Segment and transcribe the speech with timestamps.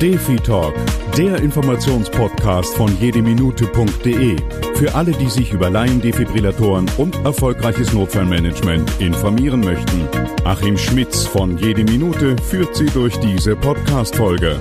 [0.00, 0.72] Defi Talk,
[1.18, 4.36] der Informationspodcast von jedeminute.de.
[4.74, 10.08] Für alle, die sich über Laiendefibrillatoren und erfolgreiches Notfallmanagement informieren möchten.
[10.44, 14.58] Achim Schmitz von Jede Minute führt Sie durch diese Podcast-Folge.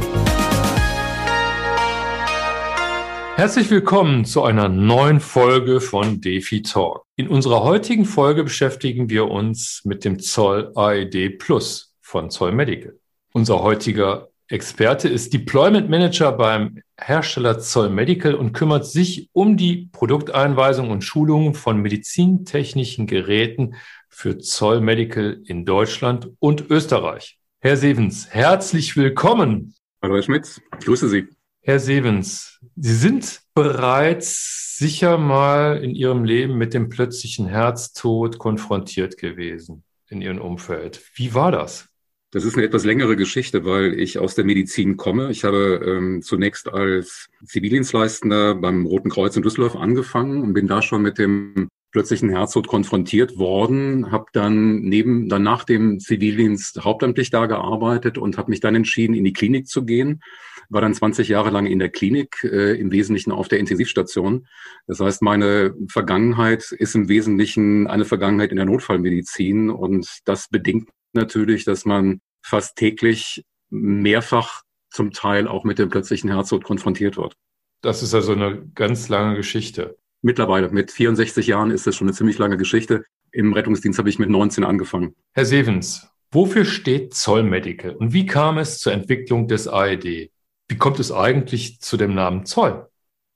[3.37, 7.05] Herzlich willkommen zu einer neuen Folge von Defi Talk.
[7.15, 12.99] In unserer heutigen Folge beschäftigen wir uns mit dem Zoll AED Plus von Zoll Medical.
[13.31, 19.89] Unser heutiger Experte ist Deployment Manager beim Hersteller Zoll Medical und kümmert sich um die
[19.91, 23.75] Produkteinweisung und Schulung von medizintechnischen Geräten
[24.09, 27.37] für Zoll Medical in Deutschland und Österreich.
[27.59, 29.75] Herr Sevens, herzlich willkommen.
[30.01, 31.27] Hallo Herr Schmitz, ich grüße Sie.
[31.61, 39.17] Herr Sevens, Sie sind bereits sicher mal in Ihrem Leben mit dem plötzlichen Herztod konfrontiert
[39.17, 41.03] gewesen in Ihrem Umfeld.
[41.13, 41.88] Wie war das?
[42.31, 45.31] Das ist eine etwas längere Geschichte, weil ich aus der Medizin komme.
[45.31, 50.83] Ich habe ähm, zunächst als Zivildienstleistender beim Roten Kreuz in Düsseldorf angefangen und bin da
[50.83, 57.31] schon mit dem plötzlichen Herztod konfrontiert worden, habe dann neben dann nach dem Zivildienst hauptamtlich
[57.31, 60.21] da gearbeitet und habe mich dann entschieden, in die Klinik zu gehen.
[60.69, 64.45] War dann 20 Jahre lang in der Klinik, äh, im Wesentlichen auf der Intensivstation.
[64.85, 70.89] Das heißt, meine Vergangenheit ist im Wesentlichen eine Vergangenheit in der Notfallmedizin und das bedingt
[71.13, 77.35] natürlich, dass man fast täglich mehrfach zum Teil auch mit dem plötzlichen Herztod konfrontiert wird.
[77.81, 79.97] Das ist also eine ganz lange Geschichte.
[80.21, 83.05] Mittlerweile, mit 64 Jahren ist das schon eine ziemlich lange Geschichte.
[83.31, 85.15] Im Rettungsdienst habe ich mit 19 angefangen.
[85.33, 90.31] Herr Sevens, wofür steht Zoll Medical und wie kam es zur Entwicklung des AED?
[90.67, 92.87] Wie kommt es eigentlich zu dem Namen Zoll?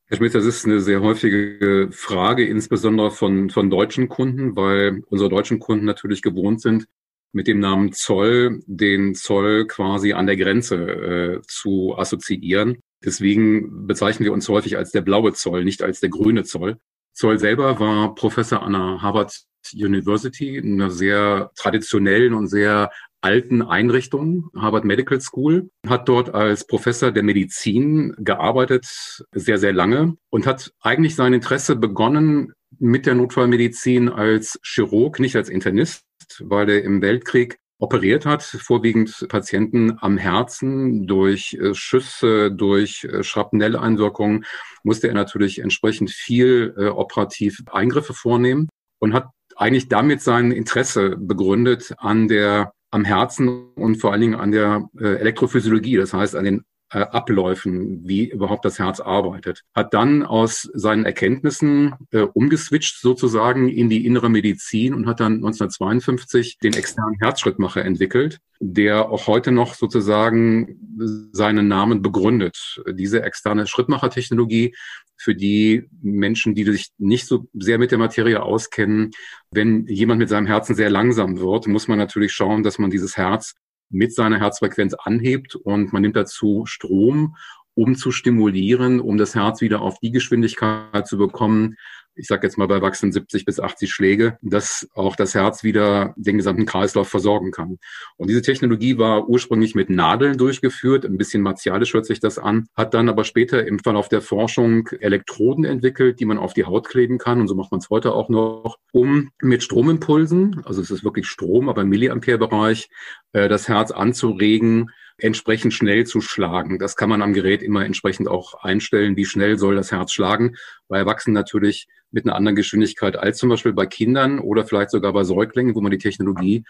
[0.08, 5.30] Herr Schmidt, das ist eine sehr häufige Frage, insbesondere von, von deutschen Kunden, weil unsere
[5.30, 6.86] deutschen Kunden natürlich gewohnt sind,
[7.34, 12.78] mit dem Namen Zoll den Zoll quasi an der Grenze äh, zu assoziieren.
[13.03, 16.77] Deswegen bezeichnen wir uns häufig als der blaue Zoll, nicht als der grüne Zoll.
[17.14, 23.61] Zoll selber war Professor an der Harvard University, in einer sehr traditionellen und sehr alten
[23.61, 28.86] Einrichtung, Harvard Medical School, hat dort als Professor der Medizin gearbeitet,
[29.32, 35.36] sehr, sehr lange und hat eigentlich sein Interesse begonnen mit der Notfallmedizin als Chirurg, nicht
[35.36, 36.04] als Internist
[36.44, 43.23] weil er im Weltkrieg operiert hat, vorwiegend Patienten am Herzen durch äh, Schüsse, durch äh,
[43.23, 44.45] Schrapnelleinwirkungen,
[44.83, 48.70] musste er natürlich entsprechend viel äh, operativ Eingriffe vornehmen
[49.00, 54.36] und hat eigentlich damit sein Interesse begründet an der am Herzen und vor allen Dingen
[54.36, 59.64] an der Elektrophysiologie, das heißt an den äh, Abläufen, wie überhaupt das Herz arbeitet.
[59.73, 65.36] Hat dann aus seinen Erkenntnissen äh, umgeswitcht sozusagen in die innere Medizin und hat dann
[65.36, 72.83] 1952 den externen Herzschrittmacher entwickelt, der auch heute noch sozusagen seinen Namen begründet.
[72.92, 74.76] Diese externe Schrittmachertechnologie
[75.17, 79.11] für die Menschen, die sich nicht so sehr mit der Materie auskennen.
[79.52, 83.17] Wenn jemand mit seinem Herzen sehr langsam wird, muss man natürlich schauen, dass man dieses
[83.17, 83.55] Herz
[83.93, 87.36] mit seiner Herzfrequenz anhebt und man nimmt dazu Strom,
[87.76, 91.76] um zu stimulieren, um das Herz wieder auf die Geschwindigkeit zu bekommen,
[92.16, 96.14] ich sage jetzt mal bei Wachsen 70 bis 80 Schläge, dass auch das Herz wieder
[96.16, 97.80] den gesamten Kreislauf versorgen kann.
[98.17, 102.67] Und diese Technologie war ursprünglich mit Nadeln durchgeführt, ein bisschen martialisch hört sich das an,
[102.76, 106.88] hat dann aber später im Verlauf der Forschung Elektroden entwickelt, die man auf die Haut
[106.88, 110.92] kleben kann und so macht man es heute auch noch, um mit Stromimpulsen, also es
[110.92, 112.89] ist wirklich Strom, aber im Milliampere-Bereich,
[113.32, 116.80] äh, das Herz anzuregen, entsprechend schnell zu schlagen.
[116.80, 120.56] Das kann man am Gerät immer entsprechend auch einstellen, wie schnell soll das Herz schlagen.
[120.88, 125.14] Bei Erwachsenen natürlich mit einer anderen Geschwindigkeit als zum Beispiel bei Kindern oder vielleicht sogar
[125.14, 126.64] bei Säuglingen, wo man die Technologie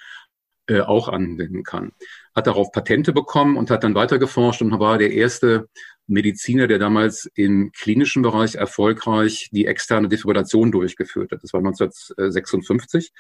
[0.68, 1.92] äh, auch anwenden kann.
[2.34, 5.68] Hat darauf Patente bekommen und hat dann weiter geforscht und war der erste
[6.08, 11.44] Mediziner, der damals im klinischen Bereich erfolgreich die externe Defibrillation durchgeführt hat.
[11.44, 13.12] Das war 1956.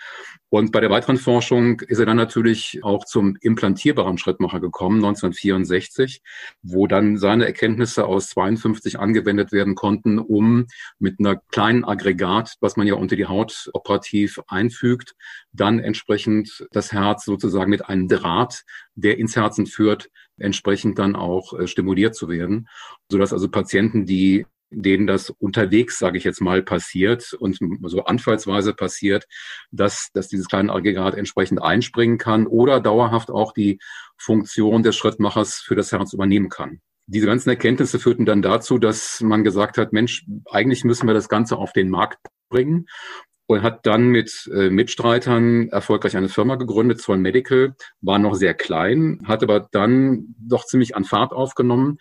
[0.49, 6.21] Und bei der weiteren Forschung ist er dann natürlich auch zum implantierbaren Schrittmacher gekommen, 1964,
[6.61, 10.67] wo dann seine Erkenntnisse aus 52 angewendet werden konnten, um
[10.99, 15.15] mit einer kleinen Aggregat, was man ja unter die Haut operativ einfügt,
[15.53, 18.63] dann entsprechend das Herz sozusagen mit einem Draht,
[18.95, 22.67] der ins Herzen führt, entsprechend dann auch äh, stimuliert zu werden,
[23.09, 24.45] sodass also Patienten, die
[24.75, 29.27] denen das unterwegs, sage ich jetzt mal, passiert und so anfallsweise passiert,
[29.71, 33.79] dass, dass dieses kleine Aggregat entsprechend einspringen kann oder dauerhaft auch die
[34.17, 36.81] Funktion des Schrittmachers für das Herz übernehmen kann.
[37.05, 41.29] Diese ganzen Erkenntnisse führten dann dazu, dass man gesagt hat, Mensch, eigentlich müssen wir das
[41.29, 42.17] Ganze auf den Markt
[42.49, 42.87] bringen
[43.53, 48.53] und hat dann mit äh, Mitstreitern erfolgreich eine Firma gegründet, Zoll Medical, war noch sehr
[48.53, 51.97] klein, hat aber dann doch ziemlich an Fahrt aufgenommen.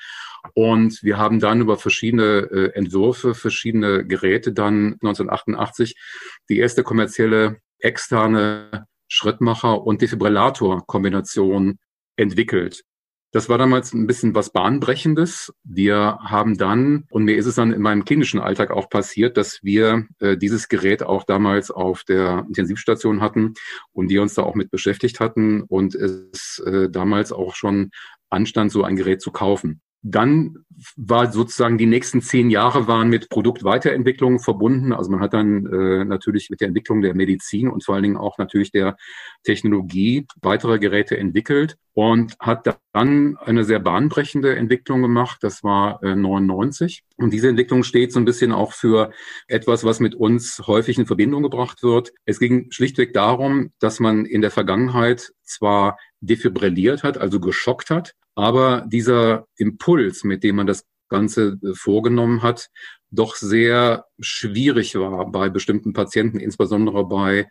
[0.55, 5.95] Und wir haben dann über verschiedene äh, Entwürfe, verschiedene Geräte dann 1988
[6.49, 11.79] die erste kommerzielle externe Schrittmacher- und Defibrillator-Kombination
[12.17, 12.83] entwickelt.
[13.33, 15.55] Das war damals ein bisschen was Bahnbrechendes.
[15.65, 19.61] Wir haben dann, und mir ist es dann in meinem klinischen Alltag auch passiert, dass
[19.63, 23.55] wir äh, dieses Gerät auch damals auf der Intensivstation hatten
[23.95, 27.91] und die uns da auch mit beschäftigt hatten und es äh, damals auch schon
[28.29, 29.81] anstand, so ein Gerät zu kaufen.
[30.03, 30.65] Dann
[30.97, 34.93] war sozusagen die nächsten zehn Jahre waren mit Produktweiterentwicklung verbunden.
[34.93, 38.17] Also man hat dann äh, natürlich mit der Entwicklung der Medizin und vor allen Dingen
[38.17, 38.97] auch natürlich der
[39.45, 45.39] Technologie weitere Geräte entwickelt und hat dann eine sehr bahnbrechende Entwicklung gemacht.
[45.43, 47.05] Das war äh, 99.
[47.17, 49.13] Und diese Entwicklung steht so ein bisschen auch für
[49.47, 52.13] etwas, was mit uns häufig in Verbindung gebracht wird.
[52.25, 58.15] Es ging schlichtweg darum, dass man in der Vergangenheit zwar defibrilliert hat, also geschockt hat,
[58.35, 62.71] aber dieser Impuls, mit dem man das Ganze äh, vorgenommen hat,
[63.11, 67.47] doch sehr schwierig war bei bestimmten Patienten, insbesondere bei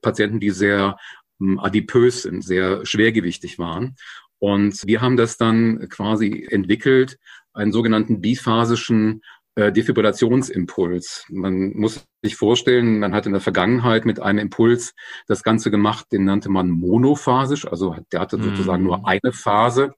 [0.00, 0.96] Patienten, die sehr
[1.38, 3.96] hm, adipös sind, sehr schwergewichtig waren.
[4.38, 7.18] Und wir haben das dann quasi entwickelt,
[7.52, 9.22] einen sogenannten biphasischen
[9.56, 11.26] äh, Defibrillationsimpuls.
[11.30, 14.94] Man muss sich vorstellen, man hat in der Vergangenheit mit einem Impuls
[15.26, 19.04] das Ganze gemacht, den nannte man monophasisch, also der hatte sozusagen nur mhm.
[19.06, 19.94] eine Phase.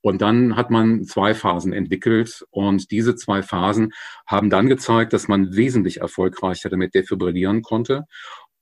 [0.00, 3.92] Und dann hat man zwei Phasen entwickelt und diese zwei Phasen
[4.26, 8.04] haben dann gezeigt, dass man wesentlich erfolgreicher damit defibrillieren konnte.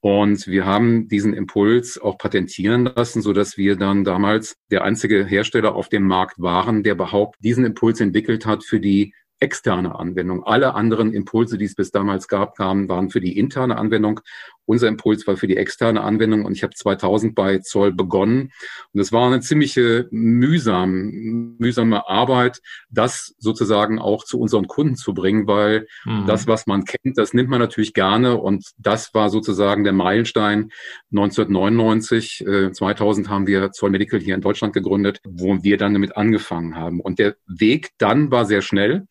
[0.01, 5.25] Und wir haben diesen Impuls auch patentieren lassen, so dass wir dann damals der einzige
[5.27, 10.45] Hersteller auf dem Markt waren, der überhaupt diesen Impuls entwickelt hat für die externe Anwendung.
[10.45, 14.21] Alle anderen Impulse, die es bis damals gab, kamen, waren für die interne Anwendung.
[14.65, 18.53] Unser Impuls war für die externe Anwendung und ich habe 2000 bei Zoll begonnen.
[18.93, 22.61] Und es war eine ziemliche mühsam, mühsame Arbeit,
[22.91, 26.27] das sozusagen auch zu unseren Kunden zu bringen, weil mhm.
[26.27, 28.39] das, was man kennt, das nimmt man natürlich gerne.
[28.39, 30.73] Und das war sozusagen der Meilenstein
[31.13, 32.45] 1999.
[32.47, 36.75] Äh, 2000 haben wir Zoll Medical hier in Deutschland gegründet, wo wir dann damit angefangen
[36.75, 37.01] haben.
[37.01, 39.07] Und der Weg dann war sehr schnell.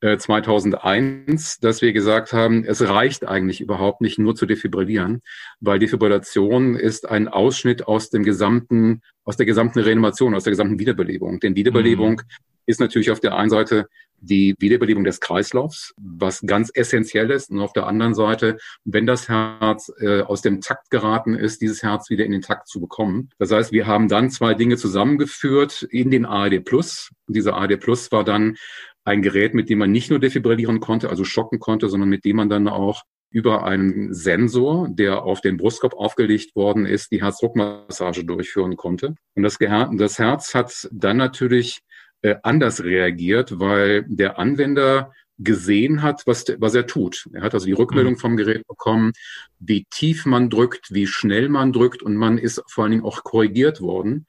[0.00, 5.20] 2001, äh, dass wir gesagt haben, es reicht eigentlich überhaupt nicht nur zu defibrillieren,
[5.60, 10.78] weil Defibrillation ist ein Ausschnitt aus dem gesamten, aus der gesamten Reanimation, aus der gesamten
[10.78, 11.40] Wiederbelebung.
[11.40, 12.46] Denn Wiederbelebung mhm.
[12.66, 13.86] ist natürlich auf der einen Seite
[14.20, 17.50] die Wiederbelebung des Kreislaufs, was ganz essentiell ist.
[17.50, 21.82] Und auf der anderen Seite, wenn das Herz äh, aus dem Takt geraten ist, dieses
[21.82, 23.30] Herz wieder in den Takt zu bekommen.
[23.38, 27.10] Das heißt, wir haben dann zwei Dinge zusammengeführt in den ARD Plus.
[27.28, 28.56] Dieser ARD Plus war dann
[29.06, 32.36] ein Gerät, mit dem man nicht nur defibrillieren konnte, also schocken konnte, sondern mit dem
[32.36, 38.24] man dann auch über einen Sensor, der auf den Brustkorb aufgelegt worden ist, die Herzdruckmassage
[38.24, 39.14] durchführen konnte.
[39.34, 41.80] Und das, das Herz hat dann natürlich
[42.22, 47.28] äh, anders reagiert, weil der Anwender gesehen hat, was, was er tut.
[47.32, 48.18] Er hat also die Rückmeldung mhm.
[48.18, 49.12] vom Gerät bekommen,
[49.58, 53.22] wie tief man drückt, wie schnell man drückt und man ist vor allen Dingen auch
[53.22, 54.26] korrigiert worden.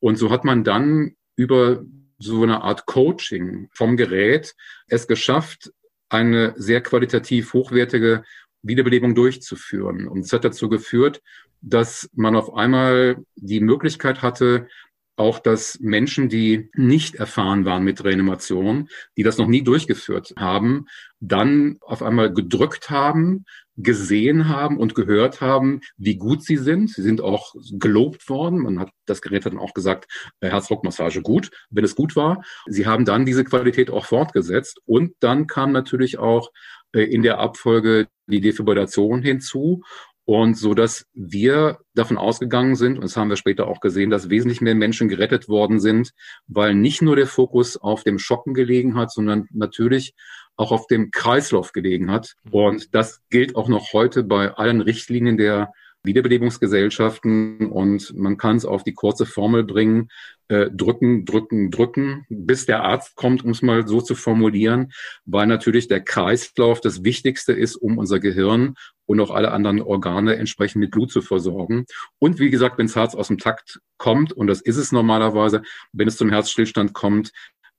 [0.00, 1.82] Und so hat man dann über
[2.24, 4.54] so eine Art Coaching vom Gerät
[4.88, 5.72] es geschafft,
[6.08, 8.24] eine sehr qualitativ hochwertige
[8.62, 10.08] Wiederbelebung durchzuführen.
[10.08, 11.22] Und es hat dazu geführt,
[11.60, 14.68] dass man auf einmal die Möglichkeit hatte,
[15.16, 20.86] auch, dass Menschen, die nicht erfahren waren mit Reanimation, die das noch nie durchgeführt haben,
[21.20, 23.44] dann auf einmal gedrückt haben,
[23.76, 26.90] gesehen haben und gehört haben, wie gut sie sind.
[26.90, 28.60] Sie sind auch gelobt worden.
[28.60, 30.06] Man hat das Gerät hat dann auch gesagt,
[30.40, 32.42] äh, Herzdruckmassage gut, wenn es gut war.
[32.66, 36.50] Sie haben dann diese Qualität auch fortgesetzt und dann kam natürlich auch
[36.92, 39.82] äh, in der Abfolge die Defibrillation hinzu
[40.24, 44.30] und so dass wir davon ausgegangen sind, und das haben wir später auch gesehen, dass
[44.30, 46.12] wesentlich mehr Menschen gerettet worden sind,
[46.46, 50.14] weil nicht nur der Fokus auf dem Schocken gelegen hat, sondern natürlich
[50.56, 52.34] auch auf dem Kreislauf gelegen hat.
[52.44, 52.52] Mhm.
[52.52, 55.72] Und das gilt auch noch heute bei allen Richtlinien der
[56.04, 60.10] Wiederbelebungsgesellschaften und man kann es auf die kurze Formel bringen,
[60.48, 64.92] äh, drücken, drücken, drücken, bis der Arzt kommt, um es mal so zu formulieren,
[65.24, 68.74] weil natürlich der Kreislauf das Wichtigste ist, um unser Gehirn
[69.06, 71.86] und auch alle anderen Organe entsprechend mit Blut zu versorgen.
[72.18, 75.62] Und wie gesagt, wenn das Herz aus dem Takt kommt, und das ist es normalerweise,
[75.92, 77.32] wenn es zum Herzstillstand kommt,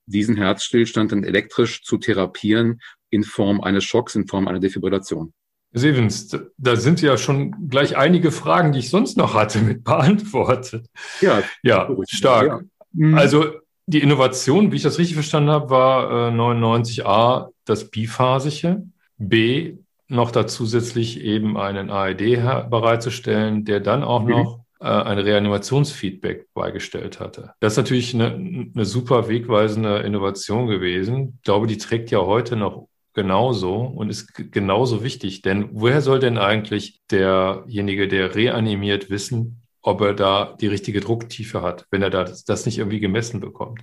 [0.08, 5.34] diesen Herzstillstand dann elektrisch zu therapieren in Form eines Schocks, in Form einer Defibrillation.
[5.76, 10.88] Sevens, da sind ja schon gleich einige Fragen, die ich sonst noch hatte, mit beantwortet.
[11.22, 12.48] Ja, ja stark.
[12.48, 12.60] Ja.
[12.94, 13.18] Mhm.
[13.18, 13.46] Also
[13.86, 18.84] die Innovation, wie ich das richtig verstanden habe, war äh, 99a das biphasische,
[19.18, 19.76] B
[20.08, 24.30] noch da zusätzlich eben einen AED bereitzustellen, der dann auch mhm.
[24.30, 27.54] noch äh, ein Reanimationsfeedback beigestellt hatte.
[27.60, 31.34] Das ist natürlich eine, eine super wegweisende Innovation gewesen.
[31.38, 35.42] Ich glaube, die trägt ja heute noch genauso und ist genauso wichtig.
[35.42, 41.62] Denn woher soll denn eigentlich derjenige, der reanimiert, wissen, ob er da die richtige Drucktiefe
[41.62, 43.82] hat, wenn er das, das nicht irgendwie gemessen bekommt?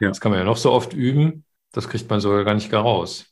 [0.00, 0.08] Ja.
[0.08, 2.82] Das kann man ja noch so oft üben, das kriegt man sogar gar nicht gar
[2.82, 3.26] raus.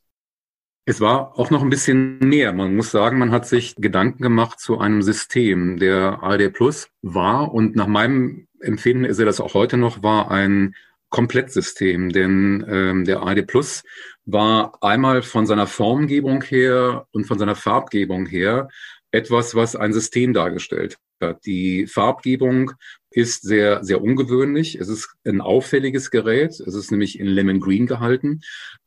[0.87, 2.53] Es war auch noch ein bisschen mehr.
[2.53, 5.79] Man muss sagen, man hat sich Gedanken gemacht zu einem System.
[5.79, 10.31] Der ARD Plus war und nach meinem Empfinden ist er das auch heute noch, war
[10.31, 10.75] ein
[11.09, 12.11] Komplettsystem.
[12.11, 13.83] Denn ähm, der ARD Plus
[14.26, 18.69] war einmal von seiner Formgebung her und von seiner Farbgebung her
[19.11, 21.45] etwas, was ein System dargestellt hat.
[21.47, 22.73] Die Farbgebung
[23.11, 24.76] ist sehr, sehr ungewöhnlich.
[24.76, 26.50] Es ist ein auffälliges Gerät.
[26.61, 28.40] Es ist nämlich in Lemon Green gehalten.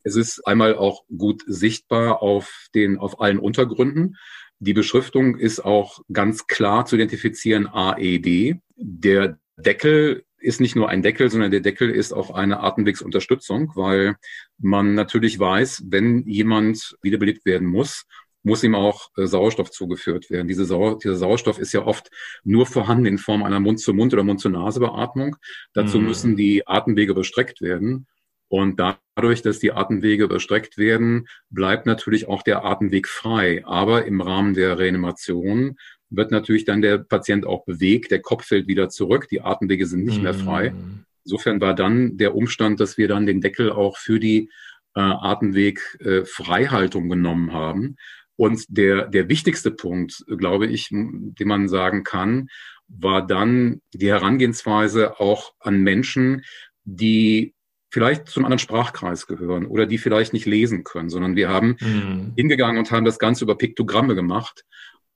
[0.04, 4.18] Es ist einmal auch gut sichtbar auf den, auf allen Untergründen.
[4.60, 8.58] Die Beschriftung ist auch ganz klar zu identifizieren AED.
[8.76, 14.16] Der Deckel ist nicht nur ein Deckel, sondern der Deckel ist auch eine Atemwegsunterstützung, weil
[14.58, 18.06] man natürlich weiß, wenn jemand wiederbelebt werden muss,
[18.44, 20.48] muss ihm auch äh, Sauerstoff zugeführt werden.
[20.48, 22.10] Diese Sau dieser Sauerstoff ist ja oft
[22.44, 25.36] nur vorhanden in Form einer Mund-zu-Mund- oder Mund-zu-Nase-Beatmung.
[25.74, 26.06] Dazu mhm.
[26.06, 28.08] müssen die Atemwege überstreckt werden.
[28.50, 33.64] Und dadurch, dass die Atemwege überstreckt werden, bleibt natürlich auch der Atemweg frei.
[33.66, 35.76] Aber im Rahmen der Reanimation
[36.10, 40.06] wird natürlich dann der Patient auch bewegt, der Kopf fällt wieder zurück, die Atemwege sind
[40.06, 40.72] nicht mehr frei.
[40.72, 41.04] Mhm.
[41.26, 44.50] Insofern war dann der Umstand, dass wir dann den Deckel auch für die
[44.96, 47.98] äh, Atemwegfreihaltung äh, genommen haben.
[48.38, 52.50] Und der, der wichtigste Punkt, glaube ich, den man sagen kann,
[52.88, 56.44] war dann die Herangehensweise auch an Menschen,
[56.86, 57.56] die
[57.90, 62.34] vielleicht zum anderen Sprachkreis gehören oder die vielleicht nicht lesen können, sondern wir haben mhm.
[62.36, 64.64] hingegangen und haben das Ganze über Piktogramme gemacht.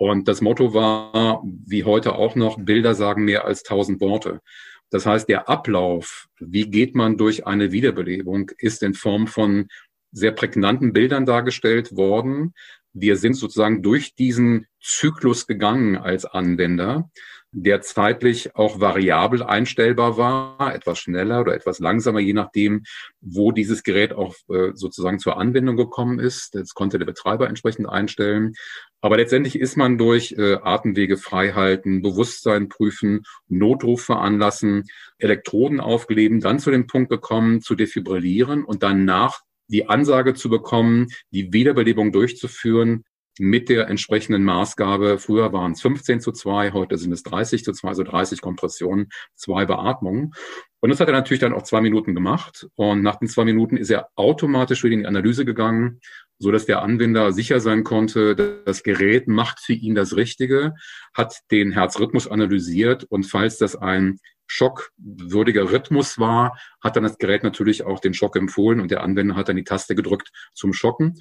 [0.02, 4.42] Und das Motto war, wie heute auch noch, Bilder sagen mehr als tausend Worte.
[4.90, 9.68] Das heißt, der Ablauf, wie geht man durch eine Wiederbelebung, ist in Form von
[10.12, 12.56] sehr prägnanten Bildern dargestellt worden,
[12.94, 17.12] wir sind sozusagen durch diesen Zyklus gegangen als Anwender,
[17.54, 22.84] der zeitlich auch variabel einstellbar war, etwas schneller oder etwas langsamer, je nachdem,
[23.20, 26.56] wo dieses Gerät auch äh, sozusagen zur Anwendung gekommen ist.
[26.56, 28.54] Das konnte der Betreiber entsprechend einstellen.
[29.02, 34.84] Aber letztendlich ist man durch äh, Atemwege freihalten, Bewusstsein prüfen, Notruf veranlassen,
[35.18, 41.08] Elektroden aufgeleben, dann zu dem Punkt gekommen, zu defibrillieren und danach die Ansage zu bekommen,
[41.32, 43.04] die Wiederbelebung durchzuführen
[43.40, 45.18] mit der entsprechenden Maßgabe.
[45.18, 49.10] Früher waren es 15 zu 2, heute sind es 30 zu 2, also 30 Kompressionen,
[49.36, 50.34] zwei Beatmungen.
[50.82, 52.68] Und das hat er natürlich dann auch zwei Minuten gemacht.
[52.76, 56.02] Und nach den zwei Minuten ist er automatisch wieder in die Analyse gegangen,
[56.40, 58.36] so dass der Anwender sicher sein konnte,
[58.66, 60.74] das Gerät macht für ihn das Richtige,
[61.14, 67.44] hat den Herzrhythmus analysiert und falls das ein schockwürdiger Rhythmus war, hat dann das Gerät
[67.44, 71.20] natürlich auch den Schock empfohlen und der Anwender hat dann die Taste gedrückt zum Schocken.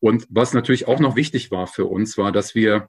[0.00, 2.88] Und was natürlich auch noch wichtig war für uns, war, dass wir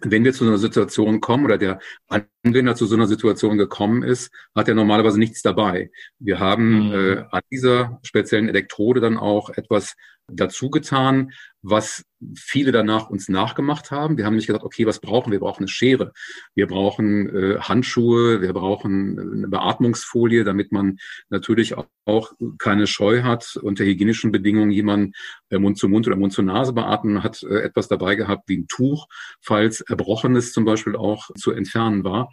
[0.00, 4.02] wenn wir zu so einer Situation kommen oder der Anwender zu so einer Situation gekommen
[4.02, 5.90] ist, hat er normalerweise nichts dabei.
[6.18, 6.92] Wir haben mhm.
[6.92, 9.94] äh, an dieser speziellen Elektrode dann auch etwas
[10.28, 11.32] dazu getan,
[11.62, 12.04] was
[12.36, 14.16] viele danach uns nachgemacht haben.
[14.16, 15.38] Wir haben nämlich gesagt, okay, was brauchen wir?
[15.38, 16.12] Wir brauchen eine Schere,
[16.54, 20.98] wir brauchen äh, Handschuhe, wir brauchen eine Beatmungsfolie, damit man
[21.30, 25.12] natürlich auch, auch keine Scheu hat, unter hygienischen Bedingungen jemanden
[25.50, 28.58] äh, Mund zu Mund oder Mund zu Nase beatmen, hat äh, etwas dabei gehabt wie
[28.58, 29.06] ein Tuch,
[29.40, 32.30] falls Erbrochenes zum Beispiel auch zu entfernen war.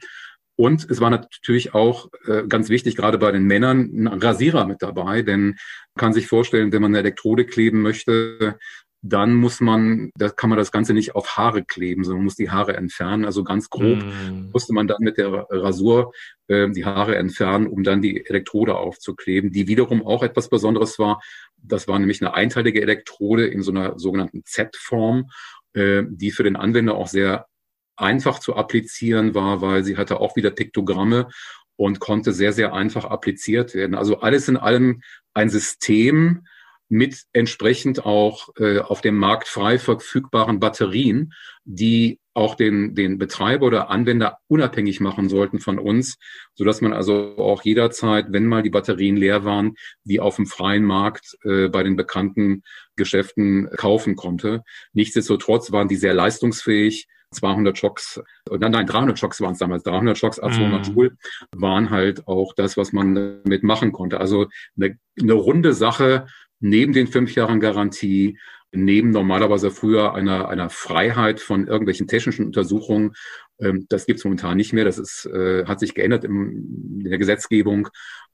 [0.60, 4.82] Und es war natürlich auch äh, ganz wichtig, gerade bei den Männern, ein Rasierer mit
[4.82, 5.56] dabei, denn man
[5.98, 8.60] kann sich vorstellen, wenn man eine Elektrode kleben möchte,
[9.01, 12.50] dann muss man, da kann man das Ganze nicht auf Haare kleben, sondern muss die
[12.50, 13.24] Haare entfernen.
[13.24, 14.50] Also ganz grob mm.
[14.51, 16.12] musste man dann mit der Rasur
[16.48, 21.22] äh, die Haare entfernen, um dann die Elektrode aufzukleben, die wiederum auch etwas Besonderes war.
[21.58, 25.29] Das war nämlich eine einteilige Elektrode in so einer sogenannten Z-Form,
[25.74, 27.48] äh, die für den Anwender auch sehr
[27.96, 31.29] einfach zu applizieren war, weil sie hatte auch wieder Piktogramme
[31.77, 33.96] und konnte sehr, sehr einfach appliziert werden.
[33.96, 35.01] Also alles in allem
[35.34, 36.46] ein System
[36.89, 43.67] mit entsprechend auch äh, auf dem Markt frei verfügbaren Batterien, die auch den, den Betreiber
[43.67, 46.17] oder Anwender unabhängig machen sollten von uns,
[46.55, 50.48] so dass man also auch jederzeit, wenn mal die Batterien leer waren, die auf dem
[50.48, 52.63] freien Markt äh, bei den bekannten
[52.96, 54.63] Geschäften kaufen konnte.
[54.93, 60.17] Nichtsdestotrotz waren die sehr leistungsfähig, 200 Schocks, nein, nein, 300 Schocks waren es damals, 300
[60.17, 60.91] Schocks a 200 mm.
[60.91, 61.17] Joule
[61.55, 64.19] waren halt auch das, was man damit machen konnte.
[64.19, 66.25] Also eine, eine runde Sache,
[66.60, 68.38] neben den fünf Jahren Garantie,
[68.72, 73.13] neben normalerweise früher einer, einer Freiheit von irgendwelchen technischen Untersuchungen,
[73.60, 74.86] ähm, das gibt es momentan nicht mehr.
[74.86, 77.89] Das ist, äh, hat sich geändert im, in der Gesetzgebung.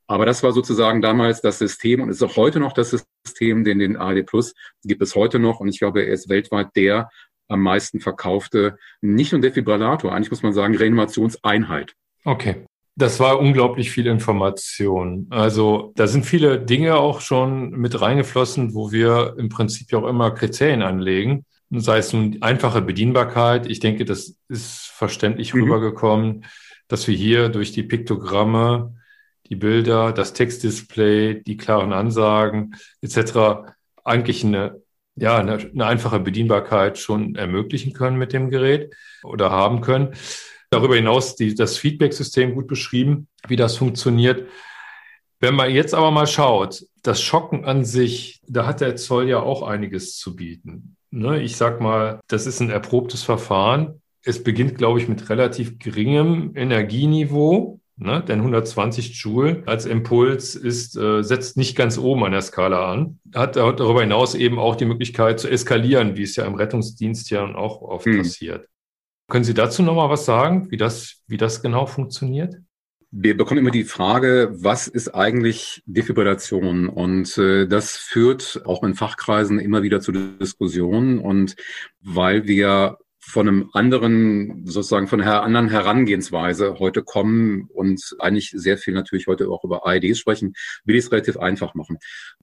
[0.07, 2.91] Aber das war sozusagen damals das System und ist auch heute noch das
[3.25, 4.53] System, den den ARD Plus
[4.83, 5.59] gibt es heute noch.
[5.59, 7.09] Und ich glaube, er ist weltweit der
[7.47, 11.93] am meisten verkaufte, nicht nur Defibrillator, eigentlich muss man sagen, Reanimationseinheit.
[12.23, 12.65] Okay.
[12.97, 15.27] Das war unglaublich viel Information.
[15.29, 20.31] Also da sind viele Dinge auch schon mit reingeflossen, wo wir im Prinzip auch immer
[20.31, 21.45] Kriterien anlegen.
[21.71, 23.65] Sei es nun einfache Bedienbarkeit.
[23.69, 25.63] Ich denke, das ist verständlich mhm.
[25.63, 26.45] rübergekommen,
[26.87, 28.95] dass wir hier durch die Piktogramme,
[29.49, 33.73] die Bilder, das Textdisplay, die klaren Ansagen etc.
[34.05, 34.81] eigentlich eine,
[35.15, 40.15] ja, eine, eine einfache Bedienbarkeit schon ermöglichen können mit dem Gerät oder haben können.
[40.75, 44.49] Darüber hinaus die, das Feedback-System gut beschrieben, wie das funktioniert.
[45.39, 49.39] Wenn man jetzt aber mal schaut, das Schocken an sich, da hat der Zoll ja
[49.39, 50.97] auch einiges zu bieten.
[51.11, 51.41] Ne?
[51.41, 54.01] Ich sag mal, das ist ein erprobtes Verfahren.
[54.21, 57.79] Es beginnt, glaube ich, mit relativ geringem Energieniveau.
[57.95, 58.21] Ne?
[58.27, 63.19] Denn 120 Joule als Impuls ist, äh, setzt nicht ganz oben an der Skala an.
[63.33, 67.45] Hat darüber hinaus eben auch die Möglichkeit zu eskalieren, wie es ja im Rettungsdienst ja
[67.55, 68.17] auch oft hm.
[68.17, 68.67] passiert.
[69.27, 72.55] Können Sie dazu noch mal was sagen, wie das, wie das genau funktioniert?
[73.09, 76.89] Wir bekommen immer die Frage, was ist eigentlich Defibrillation?
[76.89, 81.19] Und äh, das führt auch in Fachkreisen immer wieder zu Diskussionen.
[81.19, 81.55] Und
[82.01, 88.77] weil wir von einem anderen, sozusagen von einer anderen Herangehensweise heute kommen und eigentlich sehr
[88.77, 90.53] viel natürlich heute auch über AEDs sprechen,
[90.83, 91.97] will ich es relativ einfach machen.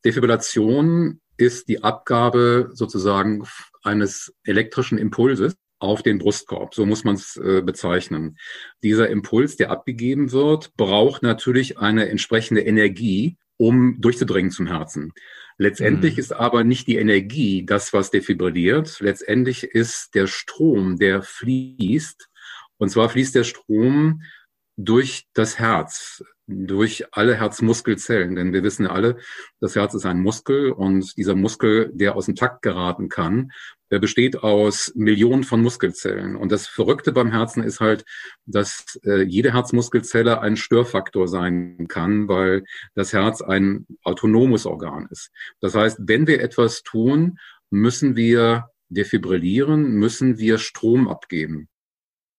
[0.04, 3.46] Defibrillation ist die Abgabe sozusagen
[3.84, 6.74] eines elektrischen Impulses auf den Brustkorb.
[6.74, 8.38] So muss man es äh, bezeichnen.
[8.82, 15.12] Dieser Impuls, der abgegeben wird, braucht natürlich eine entsprechende Energie, um durchzudringen zum Herzen.
[15.58, 16.20] Letztendlich mhm.
[16.20, 18.98] ist aber nicht die Energie das, was defibrilliert.
[19.00, 22.28] Letztendlich ist der Strom, der fließt.
[22.78, 24.22] Und zwar fließt der Strom
[24.76, 26.24] durch das Herz,
[26.66, 28.34] durch alle Herzmuskelzellen.
[28.36, 29.16] Denn wir wissen ja alle,
[29.60, 33.52] das Herz ist ein Muskel und dieser Muskel, der aus dem Takt geraten kann,
[33.90, 36.34] der besteht aus Millionen von Muskelzellen.
[36.36, 38.04] Und das Verrückte beim Herzen ist halt,
[38.46, 45.30] dass äh, jede Herzmuskelzelle ein Störfaktor sein kann, weil das Herz ein autonomes Organ ist.
[45.60, 47.38] Das heißt, wenn wir etwas tun,
[47.70, 51.68] müssen wir defibrillieren, müssen wir Strom abgeben.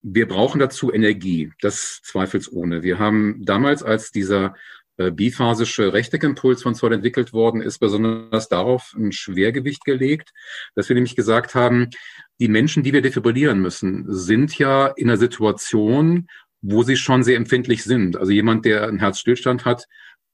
[0.03, 2.83] Wir brauchen dazu Energie, das zweifelsohne.
[2.83, 4.53] Wir haben damals, als dieser
[4.97, 10.33] äh, biphasische Rechtecke-Impuls von Zoll entwickelt worden ist, besonders darauf ein Schwergewicht gelegt,
[10.75, 11.89] dass wir nämlich gesagt haben,
[12.39, 16.27] die Menschen, die wir defibrillieren müssen, sind ja in einer Situation,
[16.61, 18.17] wo sie schon sehr empfindlich sind.
[18.17, 19.87] Also jemand, der einen Herzstillstand hat,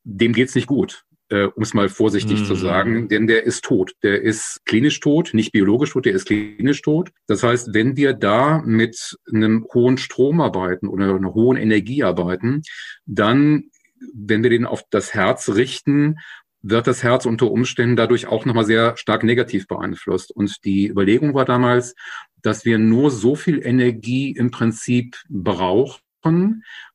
[0.03, 2.45] dem geht's nicht gut äh, um es mal vorsichtig mm.
[2.45, 2.57] zu mhm.
[2.57, 3.93] sagen, denn der ist tot.
[4.03, 7.11] Der ist klinisch tot, nicht biologisch tot, der ist klinisch tot.
[7.27, 12.63] Das heißt, wenn wir da mit einem hohen Strom arbeiten oder einer hohen Energie arbeiten,
[13.05, 13.65] dann,
[14.13, 16.17] wenn wir den auf das Herz richten,
[16.61, 20.35] wird das Herz unter Umständen dadurch auch nochmal sehr stark negativ beeinflusst.
[20.35, 21.95] Und die Überlegung war damals,
[22.41, 26.01] dass wir nur so viel Energie im Prinzip brauchen,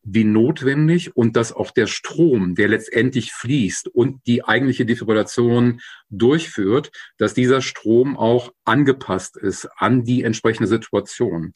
[0.02, 6.90] wie notwendig und dass auch der Strom, der letztendlich fließt und die eigentliche Defibrillation durchführt,
[7.16, 11.52] dass dieser Strom auch angepasst ist an die entsprechende Situation.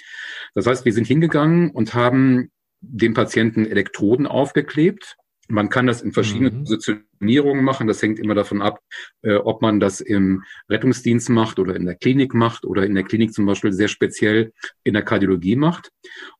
[0.55, 2.51] Das heißt, wir sind hingegangen und haben
[2.81, 5.17] dem Patienten Elektroden aufgeklebt.
[5.51, 6.65] Man kann das in verschiedenen mhm.
[6.65, 7.87] Positionierungen machen.
[7.87, 8.81] Das hängt immer davon ab,
[9.23, 13.05] äh, ob man das im Rettungsdienst macht oder in der Klinik macht oder in der
[13.05, 14.53] Klinik zum Beispiel sehr speziell
[14.85, 15.91] in der Kardiologie macht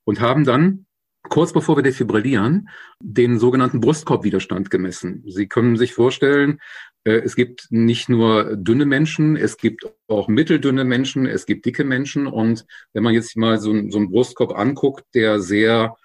[0.05, 0.87] und haben dann
[1.29, 2.69] kurz bevor wir defibrillieren,
[3.01, 5.25] den sogenannten Brustkorbwiderstand gemessen.
[5.27, 6.61] Sie können sich vorstellen,
[7.05, 11.85] äh, es gibt nicht nur dünne Menschen, es gibt auch mitteldünne Menschen, es gibt dicke
[11.85, 12.27] Menschen.
[12.27, 15.97] Und wenn man jetzt mal so, so einen Brustkorb anguckt, der sehr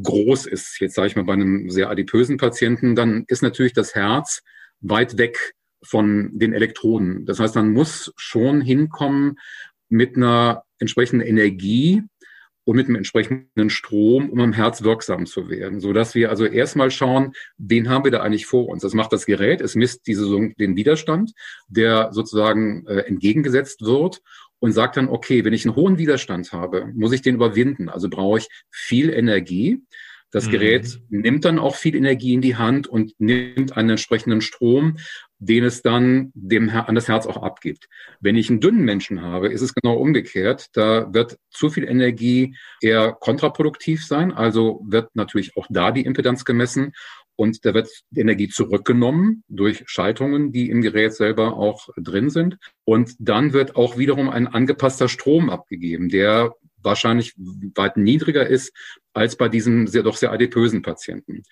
[0.00, 3.94] groß ist, jetzt sage ich mal bei einem sehr adipösen Patienten, dann ist natürlich das
[3.94, 4.42] Herz
[4.80, 7.24] weit weg von den Elektroden.
[7.26, 9.38] Das heißt, man muss schon hinkommen
[9.88, 12.02] mit einer entsprechenden Energie,
[12.66, 15.78] und mit dem entsprechenden Strom, um am Herz wirksam zu werden.
[15.80, 18.82] So dass wir also erstmal schauen, wen haben wir da eigentlich vor uns?
[18.82, 20.26] Das macht das Gerät, es misst diese,
[20.58, 21.32] den Widerstand,
[21.68, 24.20] der sozusagen äh, entgegengesetzt wird
[24.58, 27.88] und sagt dann, okay, wenn ich einen hohen Widerstand habe, muss ich den überwinden.
[27.88, 29.82] Also brauche ich viel Energie.
[30.36, 30.50] Das mhm.
[30.50, 34.98] Gerät nimmt dann auch viel Energie in die Hand und nimmt einen entsprechenden Strom,
[35.38, 37.88] den es dann dem an das Herz auch abgibt.
[38.20, 40.66] Wenn ich einen dünnen Menschen habe, ist es genau umgekehrt.
[40.74, 44.30] Da wird zu viel Energie eher kontraproduktiv sein.
[44.30, 46.92] Also wird natürlich auch da die Impedanz gemessen.
[47.38, 52.58] und da wird die Energie zurückgenommen durch Schaltungen, die im Gerät selber auch drin sind.
[52.84, 56.52] Und dann wird auch wiederum ein angepasster Strom abgegeben, der
[56.86, 58.72] wahrscheinlich weit niedriger ist
[59.12, 61.42] als bei diesem sehr, doch sehr adipösen Patienten.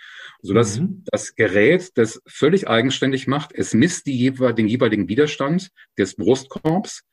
[0.41, 1.03] Sodass mhm.
[1.13, 3.53] das Gerät das völlig eigenständig macht.
[3.53, 7.05] Es misst die, den jeweiligen Widerstand des Brustkorbs,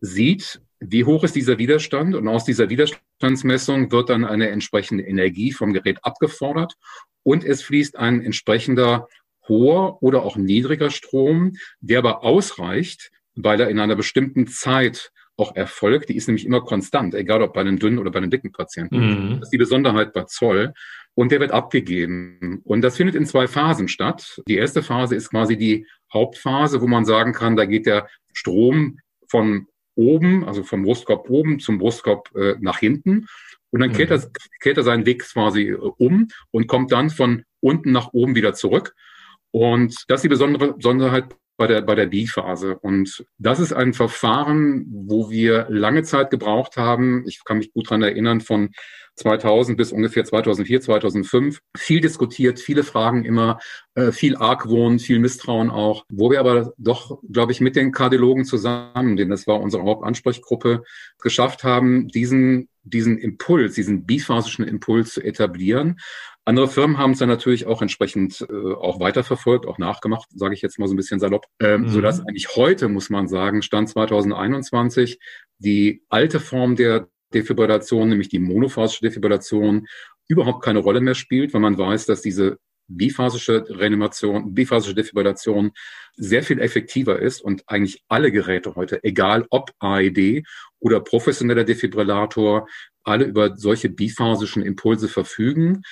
[0.00, 5.52] sieht, wie hoch ist dieser Widerstand und aus dieser Widerstandsmessung wird dann eine entsprechende Energie
[5.52, 6.74] vom Gerät abgefordert
[7.22, 9.08] und es fließt ein entsprechender
[9.48, 15.56] hoher oder auch niedriger Strom, der aber ausreicht, weil er in einer bestimmten Zeit auch
[15.56, 16.08] erfolgt.
[16.08, 18.96] Die ist nämlich immer konstant, egal ob bei einem dünnen oder bei einem dicken Patienten.
[18.96, 19.30] Mhm.
[19.40, 20.72] Das ist die Besonderheit bei Zoll.
[21.14, 22.60] Und der wird abgegeben.
[22.64, 24.40] Und das findet in zwei Phasen statt.
[24.48, 28.98] Die erste Phase ist quasi die Hauptphase, wo man sagen kann, da geht der Strom
[29.28, 33.26] von oben, also vom Brustkorb oben zum Brustkorb äh, nach hinten.
[33.70, 34.32] Und dann kehrt, er, mhm.
[34.60, 38.54] kehrt er seinen Weg quasi äh, um und kommt dann von unten nach oben wieder
[38.54, 38.94] zurück.
[39.50, 42.78] Und das ist die besondere Besonderheit bei der, bei der B-Phase.
[42.78, 47.24] Und das ist ein Verfahren, wo wir lange Zeit gebraucht haben.
[47.26, 48.70] Ich kann mich gut dran erinnern, von
[49.16, 51.60] 2000 bis ungefähr 2004, 2005.
[51.76, 53.58] Viel diskutiert, viele Fragen immer,
[53.94, 58.44] äh, viel Argwohn, viel Misstrauen auch, wo wir aber doch, glaube ich, mit den Kardiologen
[58.44, 60.82] zusammen, denn das war unsere Hauptansprechgruppe,
[61.22, 66.00] geschafft haben, diesen, diesen Impuls, diesen biphasischen Impuls zu etablieren.
[66.46, 70.60] Andere Firmen haben es dann natürlich auch entsprechend äh, auch weiterverfolgt, auch nachgemacht, sage ich
[70.60, 71.88] jetzt mal so ein bisschen salopp, ähm, mhm.
[71.88, 75.18] sodass eigentlich heute, muss man sagen, Stand 2021,
[75.58, 79.86] die alte Form der Defibrillation, nämlich die monophasische Defibrillation,
[80.28, 85.72] überhaupt keine Rolle mehr spielt, weil man weiß, dass diese biphasische Reanimation, biphasische Defibrillation
[86.16, 90.46] sehr viel effektiver ist und eigentlich alle Geräte heute, egal ob AED
[90.80, 92.68] oder professioneller Defibrillator,
[93.02, 95.82] alle über solche biphasischen Impulse verfügen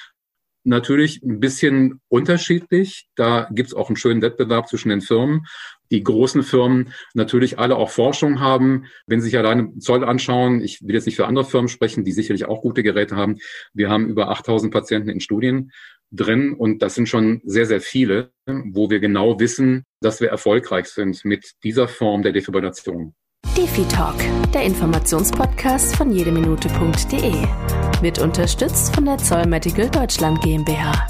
[0.64, 3.08] natürlich ein bisschen unterschiedlich.
[3.16, 5.46] Da gibt's auch einen schönen Wettbewerb zwischen den Firmen.
[5.90, 8.86] Die großen Firmen natürlich alle auch Forschung haben.
[9.06, 12.12] Wenn Sie sich alleine Zoll anschauen, ich will jetzt nicht für andere Firmen sprechen, die
[12.12, 13.36] sicherlich auch gute Geräte haben.
[13.74, 15.72] Wir haben über 8000 Patienten in Studien
[16.10, 20.86] drin und das sind schon sehr, sehr viele, wo wir genau wissen, dass wir erfolgreich
[20.86, 23.14] sind mit dieser Form der Defibrillation.
[23.56, 24.16] Defi Talk,
[24.54, 27.81] der Informationspodcast von jedeminute.de.
[28.02, 31.06] Wird unterstützt von der Zoll Medical Deutschland GmbH,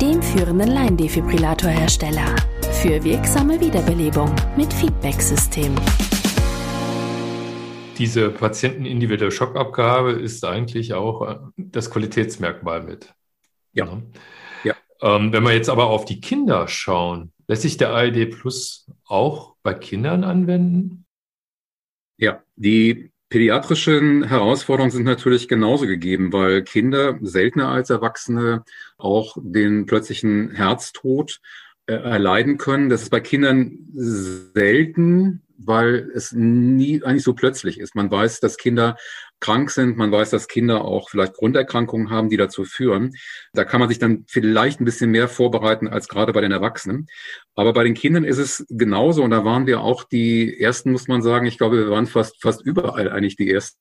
[0.00, 2.36] dem führenden Laiendefibrillatorhersteller.
[2.80, 5.74] Für wirksame Wiederbelebung mit Feedback-System.
[7.98, 13.12] Diese patientenindividuelle Schockabgabe ist eigentlich auch äh, das Qualitätsmerkmal mit.
[13.72, 14.00] Ja.
[14.62, 14.76] ja.
[15.02, 19.56] Ähm, wenn wir jetzt aber auf die Kinder schauen, lässt sich der AED Plus auch
[19.64, 21.06] bei Kindern anwenden?
[22.18, 28.64] Ja, die pädiatrischen Herausforderungen sind natürlich genauso gegeben, weil Kinder seltener als Erwachsene
[28.98, 31.40] auch den plötzlichen Herztod
[31.86, 32.88] äh, erleiden können.
[32.88, 37.94] Das ist bei Kindern selten, weil es nie eigentlich so plötzlich ist.
[37.94, 38.96] Man weiß, dass Kinder
[39.40, 43.14] krank sind, man weiß, dass Kinder auch vielleicht Grunderkrankungen haben, die dazu führen.
[43.52, 47.06] Da kann man sich dann vielleicht ein bisschen mehr vorbereiten als gerade bei den Erwachsenen.
[47.54, 51.08] Aber bei den Kindern ist es genauso und da waren wir auch die ersten, muss
[51.08, 51.46] man sagen.
[51.46, 53.78] Ich glaube, wir waren fast, fast überall eigentlich die ersten,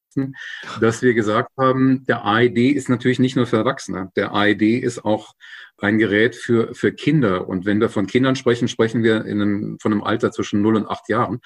[0.79, 4.11] dass wir gesagt haben, der AED ist natürlich nicht nur für Erwachsene.
[4.15, 5.33] Der AED ist auch
[5.77, 7.47] ein Gerät für, für Kinder.
[7.47, 10.77] Und wenn wir von Kindern sprechen, sprechen wir in einem, von einem Alter zwischen 0
[10.77, 11.39] und 8 Jahren.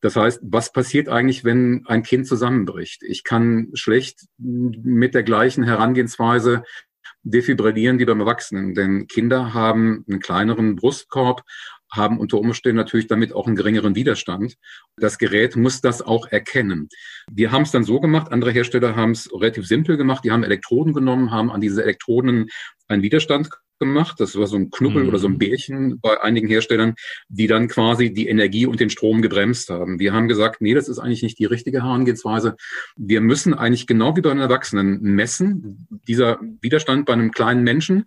[0.00, 3.02] Das heißt, was passiert eigentlich, wenn ein Kind zusammenbricht?
[3.02, 6.64] Ich kann schlecht mit der gleichen Herangehensweise
[7.22, 11.42] defibrillieren wie beim Erwachsenen, denn Kinder haben einen kleineren Brustkorb,
[11.90, 14.56] haben unter Umständen natürlich damit auch einen geringeren Widerstand.
[14.96, 16.88] Das Gerät muss das auch erkennen.
[17.30, 20.44] Wir haben es dann so gemacht, andere Hersteller haben es relativ simpel gemacht, die haben
[20.44, 22.48] Elektroden genommen, haben an diese Elektroden
[22.88, 24.18] einen Widerstand gemacht.
[24.18, 25.08] Das war so ein Knubbel mhm.
[25.08, 26.94] oder so ein Bärchen bei einigen Herstellern,
[27.28, 29.98] die dann quasi die Energie und den Strom gebremst haben.
[29.98, 32.56] Wir haben gesagt, nee, das ist eigentlich nicht die richtige Herangehensweise.
[32.96, 38.06] Wir müssen eigentlich genau wie bei einem Erwachsenen messen, dieser Widerstand bei einem kleinen Menschen.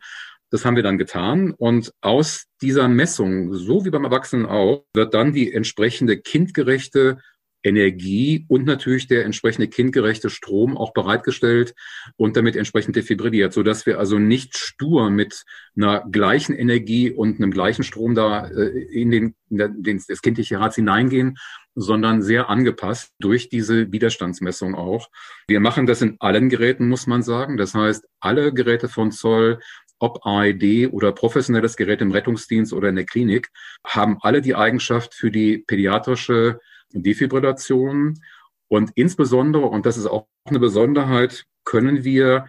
[0.51, 1.51] Das haben wir dann getan.
[1.57, 7.17] Und aus dieser Messung, so wie beim Erwachsenen auch, wird dann die entsprechende kindgerechte
[7.63, 11.75] Energie und natürlich der entsprechende kindgerechte Strom auch bereitgestellt
[12.17, 15.43] und damit entsprechend defibrilliert, so dass wir also nicht stur mit
[15.75, 20.75] einer gleichen Energie und einem gleichen Strom da äh, in den, in das kindliche Herz
[20.75, 21.37] hineingehen,
[21.75, 25.09] sondern sehr angepasst durch diese Widerstandsmessung auch.
[25.47, 27.57] Wir machen das in allen Geräten, muss man sagen.
[27.57, 29.59] Das heißt, alle Geräte von Zoll
[30.01, 33.49] ob AED oder professionelles Gerät im Rettungsdienst oder in der Klinik,
[33.85, 36.59] haben alle die Eigenschaft für die pädiatrische
[36.91, 38.19] Defibrillation.
[38.67, 42.47] Und insbesondere, und das ist auch eine Besonderheit, können wir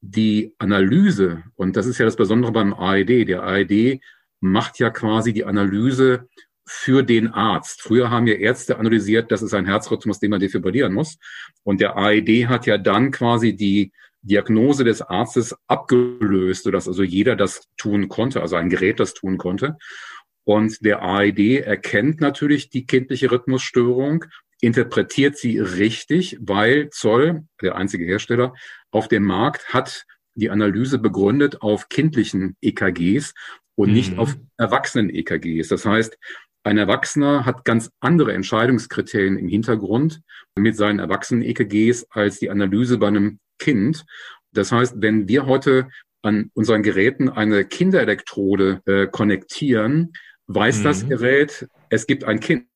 [0.00, 4.00] die Analyse, und das ist ja das Besondere beim AED, der AED
[4.40, 6.28] macht ja quasi die Analyse
[6.68, 7.82] für den Arzt.
[7.82, 11.18] Früher haben ja Ärzte analysiert, das ist ein Herzrhythmus, den man defibrillieren muss.
[11.64, 13.92] Und der AED hat ja dann quasi die
[14.26, 19.38] Diagnose des Arztes abgelöst, sodass also jeder das tun konnte, also ein Gerät das tun
[19.38, 19.76] konnte.
[20.44, 24.24] Und der AED erkennt natürlich die kindliche Rhythmusstörung,
[24.60, 28.54] interpretiert sie richtig, weil Zoll, der einzige Hersteller
[28.90, 33.34] auf dem Markt, hat die Analyse begründet auf kindlichen EKGs
[33.74, 33.94] und mhm.
[33.94, 35.68] nicht auf erwachsenen EKGs.
[35.68, 36.16] Das heißt,
[36.62, 40.20] ein Erwachsener hat ganz andere Entscheidungskriterien im Hintergrund
[40.56, 44.04] mit seinen erwachsenen EKGs als die Analyse bei einem Kind.
[44.52, 45.88] Das heißt, wenn wir heute
[46.22, 50.12] an unseren Geräten eine Kinderelektrode äh, konnektieren,
[50.46, 50.84] weiß mhm.
[50.84, 52.66] das Gerät, es gibt ein Kind.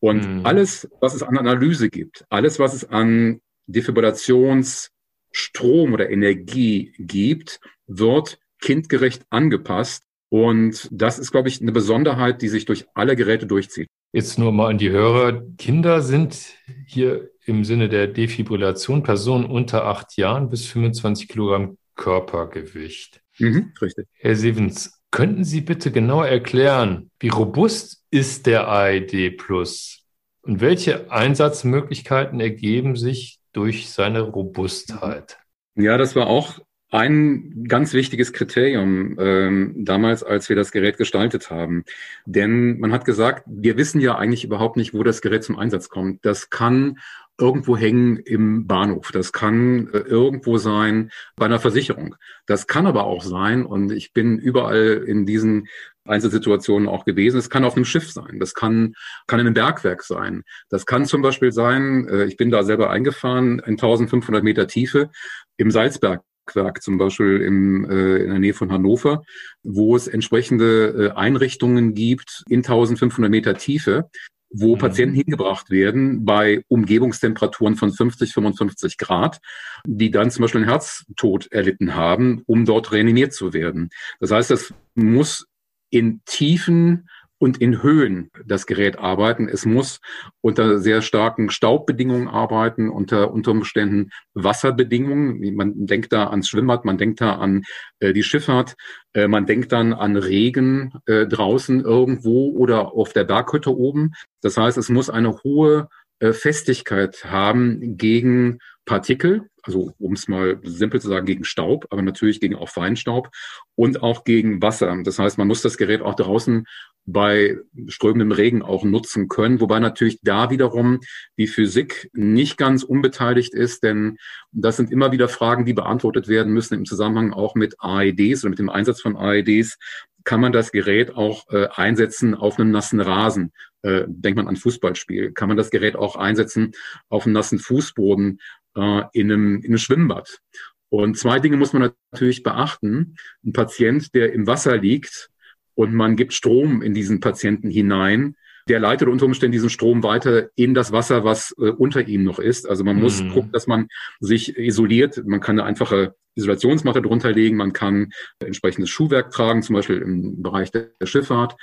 [0.00, 0.44] Und mhm.
[0.46, 8.40] alles, was es an Analyse gibt, alles, was es an Defibrillationsstrom oder Energie gibt, wird
[8.60, 13.88] kindgerecht angepasst und das ist, glaube ich, eine Besonderheit, die sich durch alle Geräte durchzieht.
[14.12, 15.42] Jetzt nur mal an die Hörer.
[15.58, 16.38] Kinder sind
[16.86, 23.20] hier im Sinne der Defibrillation Personen unter acht Jahren bis 25 Kilogramm Körpergewicht.
[23.38, 24.06] Mhm, richtig.
[24.14, 30.04] Herr Sevens, könnten Sie bitte genau erklären, wie robust ist der AED Plus
[30.42, 35.38] und welche Einsatzmöglichkeiten ergeben sich durch seine Robustheit?
[35.74, 36.60] Ja, das war auch
[36.90, 41.84] ein ganz wichtiges Kriterium ähm, damals, als wir das Gerät gestaltet haben.
[42.26, 45.88] Denn man hat gesagt, wir wissen ja eigentlich überhaupt nicht, wo das Gerät zum Einsatz
[45.88, 46.24] kommt.
[46.24, 46.98] Das kann
[47.38, 49.12] irgendwo hängen im Bahnhof.
[49.12, 52.16] Das kann äh, irgendwo sein bei einer Versicherung.
[52.46, 55.68] Das kann aber auch sein, und ich bin überall in diesen
[56.04, 57.38] Einzelsituationen auch gewesen.
[57.38, 58.38] Es kann auf einem Schiff sein.
[58.40, 58.94] Das kann,
[59.26, 60.42] kann in einem Bergwerk sein.
[60.68, 65.10] Das kann zum Beispiel sein, äh, ich bin da selber eingefahren, in 1500 Meter Tiefe
[65.56, 66.22] im Salzberg
[66.54, 69.22] Bergwerk zum Beispiel im, äh, in der Nähe von Hannover,
[69.62, 74.10] wo es entsprechende äh, Einrichtungen gibt in 1500 Meter Tiefe,
[74.50, 74.80] wo mhm.
[74.80, 79.40] Patienten hingebracht werden bei Umgebungstemperaturen von 50, 55 Grad,
[79.86, 83.90] die dann zum Beispiel einen Herztod erlitten haben, um dort reanimiert zu werden.
[84.18, 85.46] Das heißt, das muss
[85.90, 87.08] in tiefen
[87.40, 89.48] und in Höhen das Gerät arbeiten.
[89.48, 90.00] Es muss
[90.42, 95.54] unter sehr starken Staubbedingungen arbeiten, unter, unter Umständen Wasserbedingungen.
[95.56, 97.62] Man denkt da ans Schwimmbad, man denkt da an
[97.98, 98.76] äh, die Schifffahrt,
[99.14, 104.12] äh, man denkt dann an Regen äh, draußen irgendwo oder auf der Berghütte oben.
[104.42, 110.58] Das heißt, es muss eine hohe äh, Festigkeit haben gegen Partikel, also um es mal
[110.62, 113.30] simpel zu sagen, gegen Staub, aber natürlich gegen auch Feinstaub
[113.74, 114.96] und auch gegen Wasser.
[115.04, 116.66] Das heißt, man muss das Gerät auch draußen
[117.06, 117.56] bei
[117.88, 121.00] strömendem Regen auch nutzen können, wobei natürlich da wiederum
[121.38, 124.18] die Physik nicht ganz unbeteiligt ist, denn
[124.52, 128.50] das sind immer wieder Fragen, die beantwortet werden müssen im Zusammenhang auch mit AEDs oder
[128.50, 129.78] mit dem Einsatz von AEDs.
[130.24, 133.52] Kann man das Gerät auch äh, einsetzen auf einem nassen Rasen?
[133.82, 135.32] Äh, denkt man an Fußballspiel.
[135.32, 136.72] Kann man das Gerät auch einsetzen
[137.08, 138.38] auf einem nassen Fußboden
[138.76, 140.40] äh, in, einem, in einem Schwimmbad?
[140.88, 143.16] Und zwei Dinge muss man natürlich beachten.
[143.44, 145.30] Ein Patient, der im Wasser liegt,
[145.74, 148.36] und man gibt Strom in diesen Patienten hinein,
[148.68, 152.38] der leitet unter Umständen diesen Strom weiter in das Wasser, was äh, unter ihm noch
[152.38, 152.68] ist.
[152.68, 153.30] Also man muss mhm.
[153.30, 153.88] gucken, dass man
[154.20, 155.22] sich isoliert.
[155.24, 160.42] Man kann eine einfache Isolationsmatte drunter legen, man kann entsprechendes Schuhwerk tragen, zum Beispiel im
[160.42, 161.56] Bereich der, der Schifffahrt.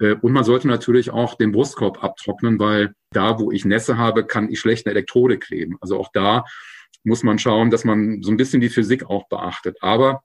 [0.00, 4.26] Äh, und man sollte natürlich auch den Brustkorb abtrocknen, weil da, wo ich Nässe habe,
[4.26, 5.78] kann ich schlecht eine Elektrode kleben.
[5.80, 6.44] Also auch da
[7.04, 9.78] muss man schauen, dass man so ein bisschen die Physik auch beachtet.
[9.80, 10.22] Aber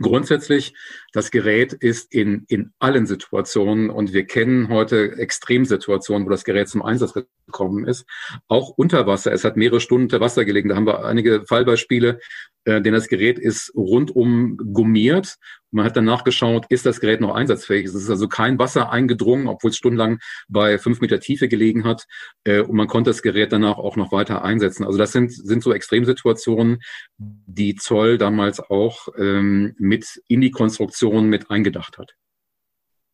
[0.00, 0.74] Grundsätzlich,
[1.12, 6.68] das Gerät ist in, in allen Situationen und wir kennen heute Extremsituationen, wo das Gerät
[6.68, 7.14] zum Einsatz
[7.46, 8.06] gekommen ist.
[8.46, 9.32] Auch unter Wasser.
[9.32, 10.68] Es hat mehrere Stunden unter Wasser gelegen.
[10.68, 12.20] Da haben wir einige Fallbeispiele,
[12.64, 15.36] äh, denn das Gerät ist rundum gummiert.
[15.70, 17.86] Man hat dann nachgeschaut, ist das Gerät noch einsatzfähig?
[17.86, 22.06] Es ist also kein Wasser eingedrungen, obwohl es stundenlang bei fünf Meter Tiefe gelegen hat.
[22.44, 24.84] Äh, und man konnte das Gerät danach auch noch weiter einsetzen.
[24.84, 26.80] Also das sind, sind so Extremsituationen,
[27.18, 32.14] die Zoll damals auch ähm, mit in die Konstruktion mit eingedacht hat.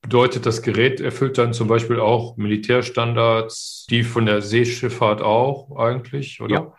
[0.02, 6.42] Bedeutet, das Gerät erfüllt dann zum Beispiel auch Militärstandards, die von der Seeschifffahrt auch eigentlich,
[6.42, 6.54] oder?
[6.54, 6.74] Ja.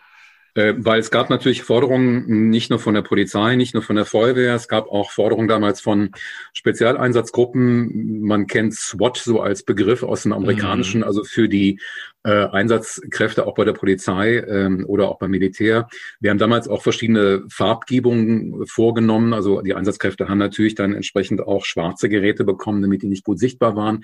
[0.55, 4.05] Äh, weil es gab natürlich Forderungen nicht nur von der Polizei, nicht nur von der
[4.05, 6.11] Feuerwehr, es gab auch Forderungen damals von
[6.53, 8.21] Spezialeinsatzgruppen.
[8.21, 11.07] Man kennt SWAT so als Begriff aus dem amerikanischen, mhm.
[11.07, 11.81] also für die
[12.25, 15.87] äh, Einsatzkräfte auch bei der Polizei ähm, oder auch beim Militär.
[16.19, 19.33] Wir haben damals auch verschiedene Farbgebungen vorgenommen.
[19.33, 23.37] Also die Einsatzkräfte haben natürlich dann entsprechend auch schwarze Geräte bekommen, damit die nicht gut
[23.37, 24.01] sichtbar waren.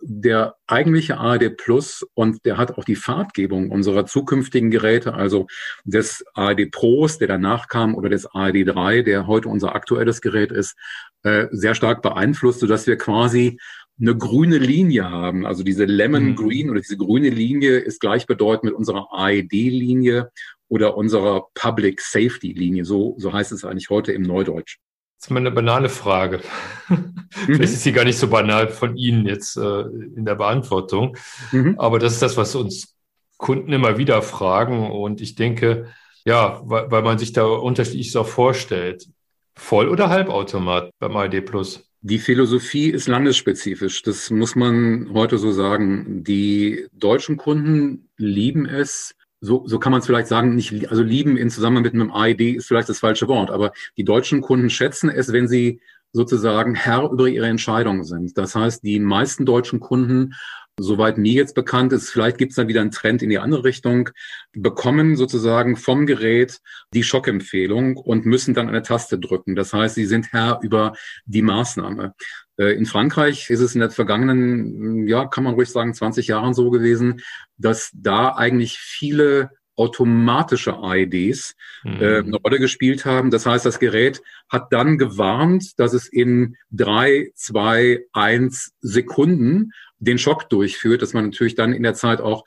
[0.00, 5.46] Der eigentliche ARD Plus und der hat auch die Farbgebung unserer zukünftigen Geräte, also
[5.84, 10.52] des ARD Pros, der danach kam, oder des ARD 3, der heute unser aktuelles Gerät
[10.52, 10.74] ist,
[11.22, 13.58] äh, sehr stark beeinflusst, sodass wir quasi
[14.00, 15.44] eine grüne Linie haben.
[15.44, 16.36] Also diese Lemon mhm.
[16.36, 20.30] Green oder diese grüne Linie ist gleichbedeutend mit unserer AED-Linie
[20.68, 22.84] oder unserer Public Safety Linie.
[22.84, 24.78] So, so heißt es eigentlich heute im Neudeutsch.
[25.18, 26.40] Das ist mal eine banale Frage.
[26.88, 27.14] Mhm.
[27.30, 31.16] Vielleicht ist sie gar nicht so banal von Ihnen jetzt äh, in der Beantwortung.
[31.50, 31.74] Mhm.
[31.78, 32.94] Aber das ist das, was uns
[33.36, 34.90] Kunden immer wieder fragen.
[34.90, 35.88] Und ich denke,
[36.24, 39.08] ja, weil, weil man sich da unterschiedlich so vorstellt.
[39.56, 41.87] Voll- oder Halbautomat beim AED Plus?
[42.00, 44.02] Die Philosophie ist landesspezifisch.
[44.02, 46.22] Das muss man heute so sagen.
[46.22, 51.36] Die deutschen Kunden lieben es, so, so kann man es vielleicht sagen, nicht, also lieben
[51.36, 55.10] in Zusammenhang mit einem AID ist vielleicht das falsche Wort, aber die deutschen Kunden schätzen
[55.10, 55.80] es, wenn sie
[56.12, 58.36] sozusagen Herr über ihre Entscheidungen sind.
[58.38, 60.34] Das heißt, die meisten deutschen Kunden
[60.78, 63.64] soweit mir jetzt bekannt ist, vielleicht gibt es dann wieder einen Trend in die andere
[63.64, 64.10] Richtung,
[64.52, 66.60] bekommen sozusagen vom Gerät
[66.94, 69.56] die Schockempfehlung und müssen dann eine Taste drücken.
[69.56, 70.94] Das heißt, sie sind Herr über
[71.26, 72.14] die Maßnahme.
[72.58, 76.54] Äh, in Frankreich ist es in den vergangenen, ja, kann man ruhig sagen, 20 Jahren
[76.54, 77.20] so gewesen,
[77.56, 82.02] dass da eigentlich viele automatische AEDs mhm.
[82.02, 83.30] äh, eine Rolle gespielt haben.
[83.30, 90.18] Das heißt, das Gerät hat dann gewarnt, dass es in drei, zwei, eins Sekunden den
[90.18, 92.44] Schock durchführt, dass man natürlich dann in der Zeit auch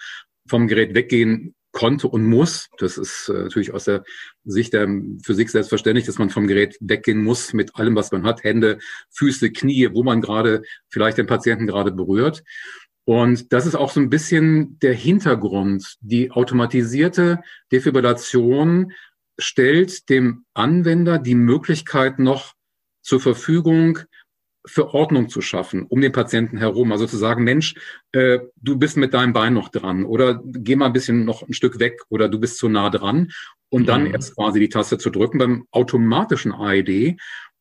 [0.48, 2.70] vom Gerät weggehen konnte und muss.
[2.78, 4.04] Das ist äh, natürlich aus der
[4.44, 4.88] Sicht der
[5.24, 9.52] Physik selbstverständlich, dass man vom Gerät weggehen muss mit allem, was man hat, Hände, Füße,
[9.52, 12.44] Knie, wo man gerade vielleicht den Patienten gerade berührt.
[13.06, 15.96] Und das ist auch so ein bisschen der Hintergrund.
[16.02, 17.40] Die automatisierte
[17.72, 18.92] Defibrillation
[19.40, 22.54] stellt dem Anwender die Möglichkeit noch
[23.02, 24.00] zur Verfügung,
[24.66, 26.92] für Ordnung zu schaffen um den Patienten herum.
[26.92, 27.76] Also zu sagen, Mensch,
[28.12, 31.54] äh, du bist mit deinem Bein noch dran oder geh mal ein bisschen noch ein
[31.54, 33.32] Stück weg oder du bist zu nah dran
[33.70, 34.14] und dann mhm.
[34.14, 35.40] erst quasi die Taste zu drücken.
[35.40, 37.18] Beim automatischen AED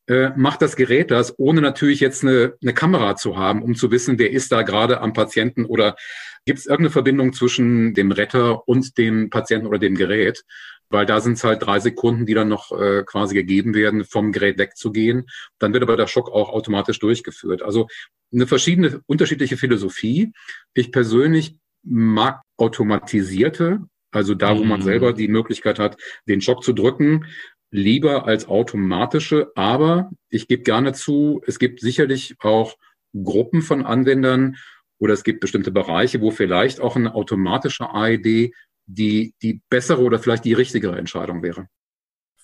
[0.09, 3.91] äh, macht das Gerät das, ohne natürlich jetzt eine, eine Kamera zu haben, um zu
[3.91, 5.97] wissen, wer ist da gerade am Patienten oder
[6.45, 10.43] gibt es irgendeine Verbindung zwischen dem Retter und dem Patienten oder dem Gerät
[10.91, 14.33] weil da sind es halt drei Sekunden, die dann noch äh, quasi gegeben werden, vom
[14.33, 15.27] Gerät wegzugehen.
[15.59, 17.63] Dann wird aber der Schock auch automatisch durchgeführt.
[17.63, 17.87] Also
[18.33, 20.33] eine verschiedene, unterschiedliche Philosophie.
[20.75, 24.85] Ich persönlich mag automatisierte, also da, wo man mhm.
[24.85, 25.97] selber die Möglichkeit hat,
[26.29, 27.27] den Schock zu drücken,
[27.71, 29.53] lieber als automatische.
[29.55, 32.77] Aber ich gebe gerne zu, es gibt sicherlich auch
[33.15, 34.57] Gruppen von Anwendern
[34.99, 38.53] oder es gibt bestimmte Bereiche, wo vielleicht auch ein automatischer AED
[38.95, 41.67] die, die bessere oder vielleicht die richtigere Entscheidung wäre.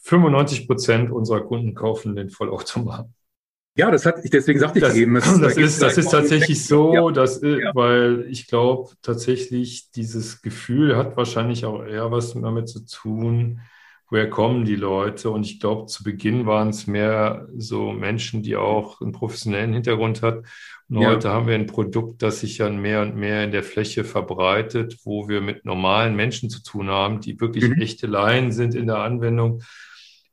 [0.03, 3.09] 95 Prozent unserer Kunden kaufen den Vollautomat.
[3.77, 5.15] Ja, das hat, deswegen sagte ich das, eben.
[5.21, 7.11] Das, das ist, das ist tatsächlich so, ja.
[7.11, 7.75] dass, ja.
[7.75, 13.61] weil ich glaube tatsächlich, dieses Gefühl hat wahrscheinlich auch eher was damit zu tun,
[14.09, 15.31] woher kommen die Leute?
[15.31, 20.23] Und ich glaube, zu Beginn waren es mehr so Menschen, die auch einen professionellen Hintergrund
[20.23, 20.45] hat.
[20.89, 21.09] Und ja.
[21.09, 24.99] heute haben wir ein Produkt, das sich dann mehr und mehr in der Fläche verbreitet,
[25.05, 27.81] wo wir mit normalen Menschen zu tun haben, die wirklich mhm.
[27.81, 29.63] echte Laien sind in der Anwendung,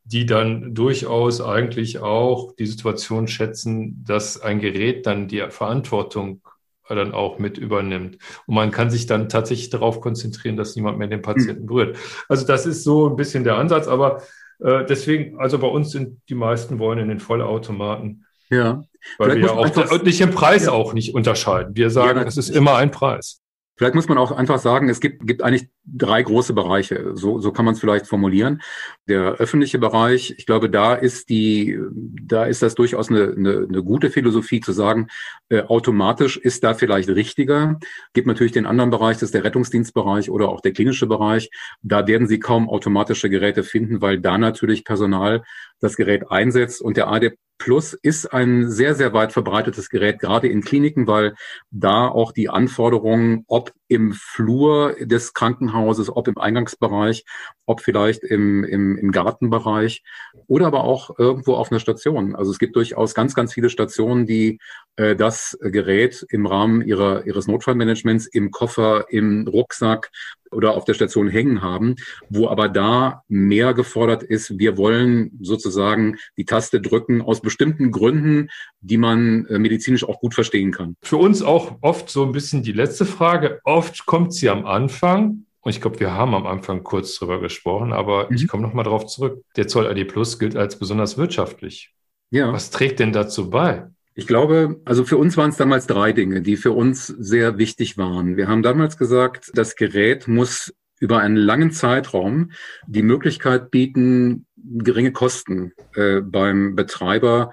[0.03, 6.41] die dann durchaus eigentlich auch die Situation schätzen, dass ein Gerät dann die Verantwortung
[6.89, 8.17] dann auch mit übernimmt.
[8.45, 11.97] Und man kann sich dann tatsächlich darauf konzentrieren, dass niemand mehr den Patienten berührt.
[12.27, 14.21] Also das ist so ein bisschen der Ansatz, aber
[14.59, 18.25] äh, deswegen, also bei uns sind die meisten wollen in den Vollautomaten.
[18.49, 18.83] Ja.
[19.17, 20.71] Weil Vielleicht wir ja auch einfach, nicht im Preis ja.
[20.71, 21.75] auch nicht unterscheiden.
[21.75, 23.42] Wir sagen, ja, es ist immer ein Preis.
[23.75, 27.13] Vielleicht muss man auch einfach sagen, es gibt, gibt eigentlich drei große Bereiche.
[27.15, 28.61] So, so kann man es vielleicht formulieren.
[29.07, 33.83] Der öffentliche Bereich, ich glaube, da ist die, da ist das durchaus eine, eine, eine
[33.83, 35.07] gute Philosophie zu sagen,
[35.49, 37.79] äh, automatisch ist da vielleicht richtiger.
[38.13, 41.49] Gibt natürlich den anderen Bereich, das ist der Rettungsdienstbereich oder auch der klinische Bereich.
[41.81, 45.43] Da werden Sie kaum automatische Geräte finden, weil da natürlich Personal
[45.79, 47.33] das Gerät einsetzt und der AD
[47.63, 51.33] Plus ist ein sehr, sehr weit verbreitetes Gerät, gerade in Kliniken, weil
[51.71, 57.25] da auch die Anforderungen, ob help im Flur des Krankenhauses, ob im Eingangsbereich,
[57.65, 60.03] ob vielleicht im, im, im Gartenbereich
[60.47, 62.35] oder aber auch irgendwo auf einer Station.
[62.35, 64.59] Also es gibt durchaus ganz, ganz viele Stationen, die
[64.95, 70.11] äh, das Gerät im Rahmen ihrer, ihres Notfallmanagements im Koffer, im Rucksack
[70.53, 71.95] oder auf der Station hängen haben,
[72.29, 78.49] wo aber da mehr gefordert ist, wir wollen sozusagen die Taste drücken aus bestimmten Gründen,
[78.81, 80.95] die man äh, medizinisch auch gut verstehen kann.
[81.01, 83.59] Für uns auch oft so ein bisschen die letzte Frage.
[83.83, 87.91] Oft kommt sie am Anfang, und ich glaube, wir haben am Anfang kurz drüber gesprochen,
[87.91, 88.35] aber mhm.
[88.37, 89.43] ich komme nochmal darauf zurück.
[89.57, 91.93] Der Zoll ID Plus gilt als besonders wirtschaftlich.
[92.31, 92.53] Ja.
[92.53, 93.87] Was trägt denn dazu bei?
[94.15, 97.97] Ich glaube, also für uns waren es damals drei Dinge, die für uns sehr wichtig
[97.97, 98.37] waren.
[98.37, 102.51] Wir haben damals gesagt, das Gerät muss über einen langen Zeitraum
[102.87, 107.51] die Möglichkeit bieten, geringe Kosten äh, beim Betreiber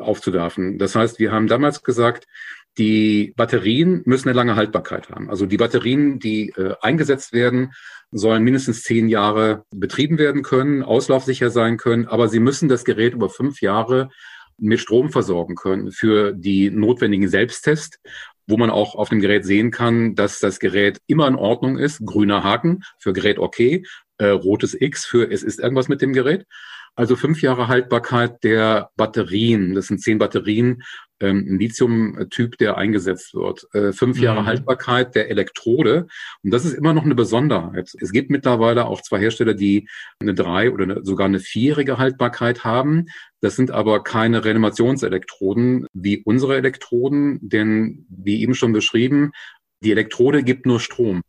[0.00, 0.78] aufzuwerfen.
[0.78, 2.26] Das heißt, wir haben damals gesagt,
[2.78, 5.28] die Batterien müssen eine lange Haltbarkeit haben.
[5.28, 7.72] Also die Batterien, die äh, eingesetzt werden,
[8.12, 13.14] sollen mindestens zehn Jahre betrieben werden können, auslaufsicher sein können, aber sie müssen das Gerät
[13.14, 14.08] über fünf Jahre
[14.58, 17.98] mit Strom versorgen können für die notwendigen Selbsttests,
[18.46, 22.04] wo man auch auf dem Gerät sehen kann, dass das Gerät immer in Ordnung ist.
[22.04, 23.84] Grüner Haken für Gerät okay,
[24.18, 26.46] äh, rotes X für es ist irgendwas mit dem Gerät.
[27.00, 29.74] Also fünf Jahre Haltbarkeit der Batterien.
[29.74, 30.82] Das sind zehn Batterien,
[31.18, 33.66] ähm, ein Lithium-Typ, der eingesetzt wird.
[33.72, 34.46] Äh, fünf Jahre mhm.
[34.46, 36.08] Haltbarkeit der Elektrode.
[36.42, 37.90] Und das ist immer noch eine Besonderheit.
[37.98, 39.88] Es gibt mittlerweile auch zwei Hersteller, die
[40.20, 43.06] eine drei oder eine, sogar eine vierjährige Haltbarkeit haben.
[43.40, 49.32] Das sind aber keine Reanimationselektroden wie unsere Elektroden, denn wie eben schon beschrieben,
[49.82, 51.22] die Elektrode gibt nur Strom.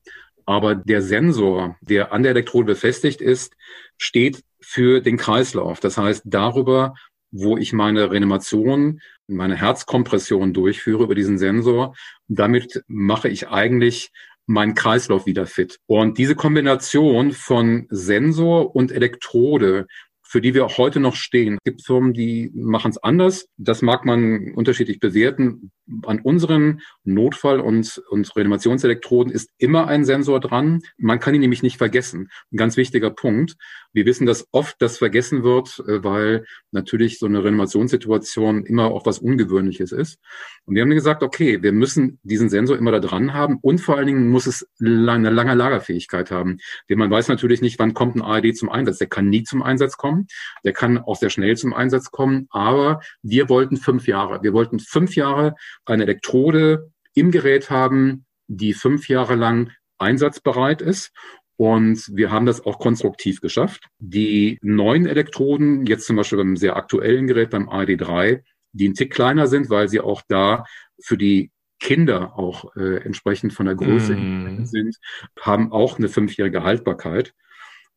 [0.45, 3.55] Aber der Sensor, der an der Elektrode befestigt ist,
[3.97, 5.79] steht für den Kreislauf.
[5.79, 6.93] Das heißt, darüber,
[7.31, 11.95] wo ich meine Reanimation, meine Herzkompression durchführe über diesen Sensor,
[12.27, 14.11] damit mache ich eigentlich
[14.45, 15.79] meinen Kreislauf wieder fit.
[15.85, 19.87] Und diese Kombination von Sensor und Elektrode
[20.31, 21.55] für die wir auch heute noch stehen.
[21.55, 23.47] Es gibt Firmen, die machen es anders.
[23.57, 25.71] Das mag man unterschiedlich bewerten.
[26.05, 30.81] An unseren Notfall- und, und Reanimationselektroden ist immer ein Sensor dran.
[30.97, 32.29] Man kann ihn nämlich nicht vergessen.
[32.51, 33.55] Ein ganz wichtiger Punkt.
[33.93, 39.05] Wir wissen, dass oft das vergessen wird, äh, weil natürlich so eine Reanimationssituation immer auch
[39.05, 40.17] was Ungewöhnliches ist.
[40.65, 43.97] Und wir haben gesagt, okay, wir müssen diesen Sensor immer da dran haben und vor
[43.97, 46.57] allen Dingen muss es eine lange Lagerfähigkeit haben.
[46.89, 48.97] Denn man weiß natürlich nicht, wann kommt ein ARD zum Einsatz.
[48.97, 50.27] Der kann nie zum Einsatz kommen.
[50.63, 52.47] Der kann auch sehr schnell zum Einsatz kommen.
[52.49, 54.41] Aber wir wollten fünf Jahre.
[54.43, 61.11] Wir wollten fünf Jahre eine Elektrode im Gerät haben, die fünf Jahre lang einsatzbereit ist.
[61.57, 63.87] Und wir haben das auch konstruktiv geschafft.
[63.99, 69.13] Die neuen Elektroden, jetzt zum Beispiel beim sehr aktuellen Gerät, beim AD3, die ein Tick
[69.13, 70.65] kleiner sind, weil sie auch da
[70.99, 74.65] für die Kinder auch äh, entsprechend von der Größe mm.
[74.65, 74.97] sind,
[75.39, 77.33] haben auch eine fünfjährige Haltbarkeit.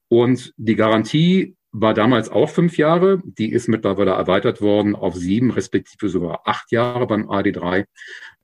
[0.09, 3.20] Und die Garantie war damals auch fünf Jahre.
[3.25, 7.85] Die ist mittlerweile erweitert worden auf sieben, respektive sogar acht Jahre beim AD3.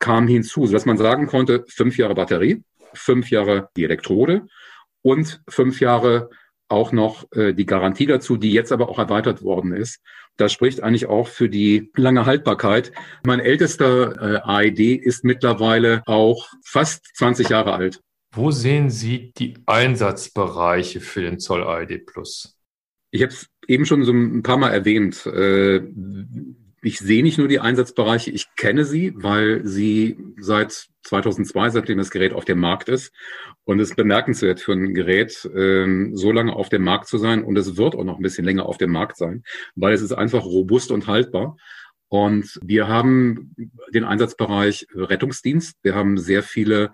[0.01, 4.47] Kam hinzu, sodass man sagen konnte, fünf Jahre Batterie, fünf Jahre die Elektrode
[5.03, 6.29] und fünf Jahre
[6.69, 10.01] auch noch äh, die Garantie dazu, die jetzt aber auch erweitert worden ist.
[10.37, 12.91] Das spricht eigentlich auch für die lange Haltbarkeit.
[13.25, 18.01] Mein ältester äh, AED ist mittlerweile auch fast 20 Jahre alt.
[18.33, 22.60] Wo sehen Sie die Einsatzbereiche für den Zoll AED Plus?
[23.11, 25.27] Ich habe es eben schon so ein paar Mal erwähnt.
[25.27, 25.83] Äh,
[26.83, 32.11] ich sehe nicht nur die Einsatzbereiche, ich kenne sie, weil sie seit 2002, seitdem das
[32.11, 33.13] Gerät auf dem Markt ist.
[33.65, 37.45] Und es ist bemerkenswert für ein Gerät, ähm, so lange auf dem Markt zu sein.
[37.45, 39.43] Und es wird auch noch ein bisschen länger auf dem Markt sein,
[39.75, 41.57] weil es ist einfach robust und haltbar.
[42.09, 43.55] Und wir haben
[43.95, 45.77] den Einsatzbereich Rettungsdienst.
[45.83, 46.91] Wir haben sehr viele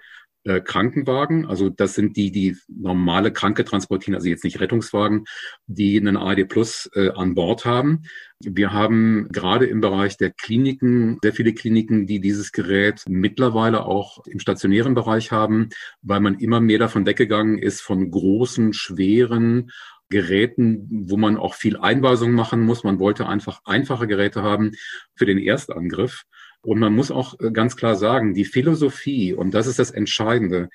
[0.46, 1.46] äh, Krankenwagen.
[1.46, 5.24] Also das sind die, die normale Kranke transportieren, also jetzt nicht Rettungswagen,
[5.66, 8.02] die einen ARD Plus äh, an Bord haben.
[8.38, 14.24] Wir haben gerade im Bereich der Kliniken sehr viele Kliniken, die dieses Gerät mittlerweile auch
[14.26, 15.70] im stationären Bereich haben,
[16.02, 19.72] weil man immer mehr davon weggegangen ist von großen, schweren
[20.08, 22.84] Geräten, wo man auch viel Einweisung machen muss.
[22.84, 24.72] Man wollte einfach einfache Geräte haben
[25.16, 26.24] für den Erstangriff.
[26.66, 30.68] Und man muss auch äh, ganz klar sagen, die Philosophie, und das ist das Entscheidende,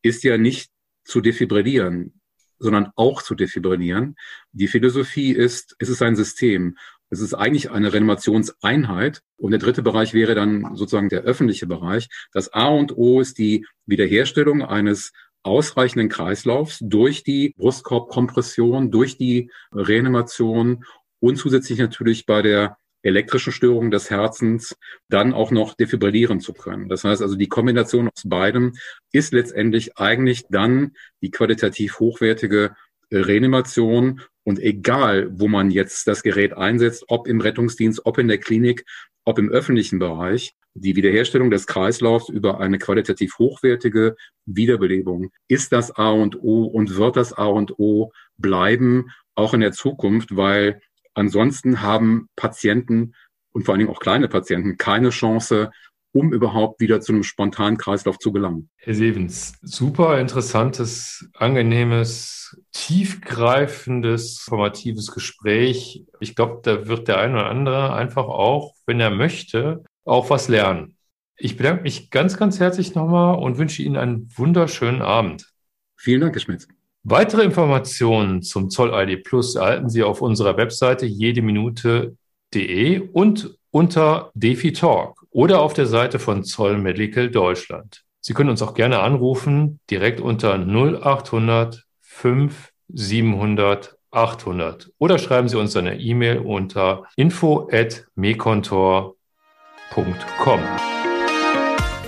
[0.00, 0.70] ist ja nicht
[1.04, 2.18] zu defibrillieren,
[2.58, 4.16] sondern auch zu defibrillieren.
[4.52, 6.78] Die Philosophie ist, es ist ein System.
[7.10, 9.20] Es ist eigentlich eine Reanimationseinheit.
[9.36, 12.08] Und der dritte Bereich wäre dann sozusagen der öffentliche Bereich.
[12.32, 19.50] Das A und O ist die Wiederherstellung eines ausreichenden Kreislaufs durch die Brustkorbkompression, durch die
[19.72, 20.86] Reanimation
[21.20, 24.76] und zusätzlich natürlich bei der elektrischen Störungen des Herzens
[25.08, 26.88] dann auch noch defibrillieren zu können.
[26.88, 28.72] Das heißt also, die Kombination aus beidem
[29.12, 32.74] ist letztendlich eigentlich dann die qualitativ hochwertige
[33.10, 34.22] äh, Reanimation.
[34.42, 38.84] Und egal, wo man jetzt das Gerät einsetzt, ob im Rettungsdienst, ob in der Klinik,
[39.24, 45.92] ob im öffentlichen Bereich, die Wiederherstellung des Kreislaufs über eine qualitativ hochwertige Wiederbelebung ist das
[45.92, 50.80] A und O und wird das A und O bleiben, auch in der Zukunft, weil
[51.14, 53.14] Ansonsten haben Patienten
[53.52, 55.70] und vor allen Dingen auch kleine Patienten keine Chance,
[56.12, 58.70] um überhaupt wieder zu einem spontanen Kreislauf zu gelangen.
[58.76, 66.04] Herr Sevens, super interessantes, angenehmes, tiefgreifendes, formatives Gespräch.
[66.20, 70.48] Ich glaube, da wird der eine oder andere einfach auch, wenn er möchte, auch was
[70.48, 70.96] lernen.
[71.36, 75.52] Ich bedanke mich ganz, ganz herzlich nochmal und wünsche Ihnen einen wunderschönen Abend.
[75.96, 76.68] Vielen Dank, Herr Schmitz.
[77.06, 85.22] Weitere Informationen zum Zoll-ID Plus erhalten Sie auf unserer Webseite jedeminute.de und unter Defi Talk
[85.30, 88.04] oder auf der Seite von Zoll Medical Deutschland.
[88.22, 95.58] Sie können uns auch gerne anrufen, direkt unter 0800 5 700 800 oder schreiben Sie
[95.58, 99.14] uns eine E-Mail unter info at mekontor.com.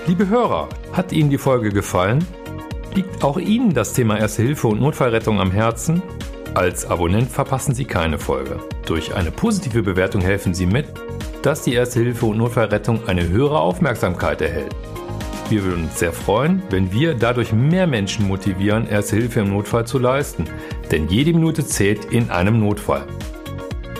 [0.06, 2.24] Liebe Hörer, hat Ihnen die Folge gefallen?
[2.96, 6.02] Liegt auch Ihnen das Thema Erste Hilfe und Notfallrettung am Herzen?
[6.54, 8.58] Als Abonnent verpassen Sie keine Folge.
[8.86, 10.86] Durch eine positive Bewertung helfen Sie mit,
[11.42, 14.74] dass die Erste Hilfe und Notfallrettung eine höhere Aufmerksamkeit erhält.
[15.50, 19.86] Wir würden uns sehr freuen, wenn wir dadurch mehr Menschen motivieren, Erste Hilfe im Notfall
[19.86, 20.46] zu leisten.
[20.90, 23.06] Denn jede Minute zählt in einem Notfall.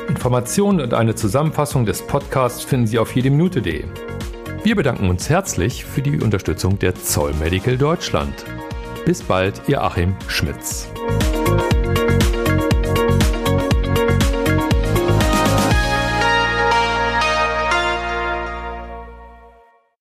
[0.09, 3.84] Informationen und eine Zusammenfassung des Podcasts finden Sie auf jedeminute.de.
[4.64, 8.47] Wir bedanken uns herzlich für die Unterstützung der Zoll Medical Deutschland.
[9.07, 10.88] Bis bald, ihr Achim Schmitz.